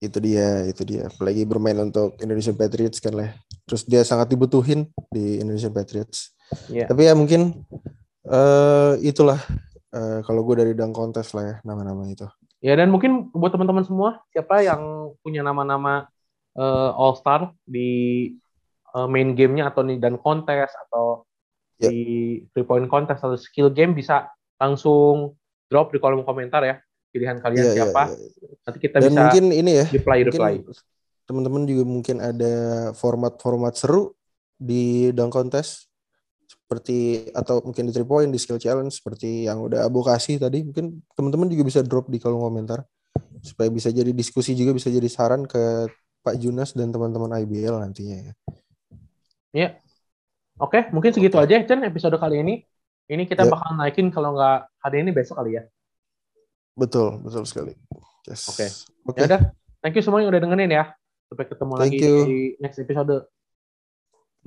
Itu 0.00 0.16
dia, 0.18 0.64
itu 0.64 0.82
dia. 0.82 1.12
Apalagi 1.12 1.44
bermain 1.44 1.76
untuk 1.76 2.16
Indonesian 2.18 2.56
Patriots 2.56 2.98
kan 2.98 3.14
lah. 3.14 3.30
Terus 3.68 3.84
dia 3.84 4.00
sangat 4.02 4.32
dibutuhin 4.32 4.88
di 5.12 5.38
Indonesian 5.38 5.76
Patriots. 5.76 6.32
Yeah. 6.72 6.88
Tapi 6.88 7.06
ya 7.06 7.14
mungkin 7.14 7.62
uh, 8.26 8.96
itulah 9.04 9.38
uh, 9.94 10.24
kalau 10.24 10.42
gue 10.42 10.66
dari 10.66 10.72
dang 10.72 10.90
kontes 10.90 11.30
lah 11.36 11.44
ya 11.46 11.56
nama-nama 11.62 12.08
itu. 12.08 12.26
Ya 12.60 12.76
dan 12.76 12.92
mungkin 12.92 13.32
buat 13.32 13.52
teman-teman 13.52 13.84
semua 13.84 14.20
siapa 14.32 14.60
yang 14.60 15.12
punya 15.24 15.40
nama-nama 15.40 16.08
uh, 16.56 16.90
All 16.96 17.16
Star 17.16 17.52
di 17.64 18.32
uh, 18.92 19.08
main 19.08 19.32
gamenya 19.32 19.72
atau 19.72 19.80
nih 19.84 19.96
dan 19.96 20.20
kontes 20.20 20.68
atau 20.88 21.24
yeah. 21.80 21.90
di 21.90 22.02
three 22.52 22.66
point 22.68 22.86
contest 22.86 23.24
atau 23.24 23.40
skill 23.40 23.72
game 23.72 23.96
bisa 23.96 24.28
langsung 24.60 25.34
drop 25.72 25.90
di 25.90 25.98
kolom 25.98 26.22
komentar 26.22 26.60
ya 26.62 26.76
pilihan 27.10 27.42
kalian 27.42 27.58
yeah, 27.58 27.72
iya, 27.74 27.76
siapa. 27.76 28.02
Yeah, 28.12 28.18
yeah. 28.18 28.56
Nanti 28.66 28.78
kita 28.78 28.96
Dan 29.02 29.10
bisa 29.10 29.20
mungkin 29.26 29.44
ini 29.50 29.72
ya. 29.82 29.86
Reply 29.90 30.18
reply. 30.30 30.52
Teman-teman 31.26 31.62
juga 31.66 31.84
mungkin 31.86 32.16
ada 32.18 32.54
format-format 32.94 33.74
seru 33.78 34.14
di 34.60 35.10
dunk 35.14 35.34
contest 35.34 35.90
seperti 36.46 37.30
atau 37.34 37.62
mungkin 37.62 37.86
di 37.86 37.92
three 37.94 38.06
point 38.06 38.30
di 38.30 38.38
skill 38.38 38.58
challenge 38.58 38.98
seperti 38.98 39.46
yang 39.46 39.62
udah 39.62 39.86
Abu 39.86 40.02
kasih 40.02 40.38
tadi 40.38 40.66
mungkin 40.66 41.02
teman-teman 41.14 41.46
juga 41.50 41.66
bisa 41.66 41.80
drop 41.82 42.10
di 42.10 42.18
kolom 42.18 42.42
komentar 42.42 42.82
supaya 43.42 43.70
bisa 43.70 43.90
jadi 43.90 44.10
diskusi 44.10 44.54
juga 44.54 44.74
bisa 44.74 44.90
jadi 44.90 45.06
saran 45.06 45.46
ke 45.46 45.90
Pak 46.20 46.36
Junas 46.36 46.76
dan 46.76 46.92
teman-teman 46.92 47.42
IBL 47.42 47.80
nantinya 47.80 48.16
ya. 48.22 48.32
Ya. 49.50 49.68
Oke, 50.60 50.92
mungkin 50.92 51.16
segitu 51.16 51.40
aja 51.40 51.64
Chen 51.64 51.80
episode 51.88 52.20
kali 52.20 52.44
ini. 52.44 52.54
Ini 53.10 53.26
kita 53.26 53.42
yep. 53.48 53.50
bakal 53.50 53.74
naikin 53.74 54.12
kalau 54.12 54.36
nggak 54.36 54.70
hari 54.84 55.02
ini 55.02 55.10
besok 55.10 55.42
kali 55.42 55.58
ya. 55.58 55.66
Betul, 56.78 57.18
betul 57.24 57.42
sekali. 57.48 57.74
Yes. 58.28 58.46
Oke. 58.46 58.68
Okay. 58.68 58.68
Okay. 59.10 59.20
Ya 59.24 59.26
udah, 59.26 59.40
thank 59.82 59.96
you 59.98 60.04
semua 60.04 60.22
yang 60.22 60.30
udah 60.30 60.42
dengerin 60.44 60.70
ya. 60.70 60.84
Sampai 61.26 61.46
ketemu 61.50 61.74
thank 61.74 61.82
lagi 61.90 61.98
you. 61.98 62.14
di 62.22 62.38
next 62.62 62.78
episode. 62.78 63.26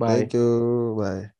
Bye. 0.00 0.24
Thank 0.24 0.32
you. 0.32 0.48
Bye. 0.96 1.33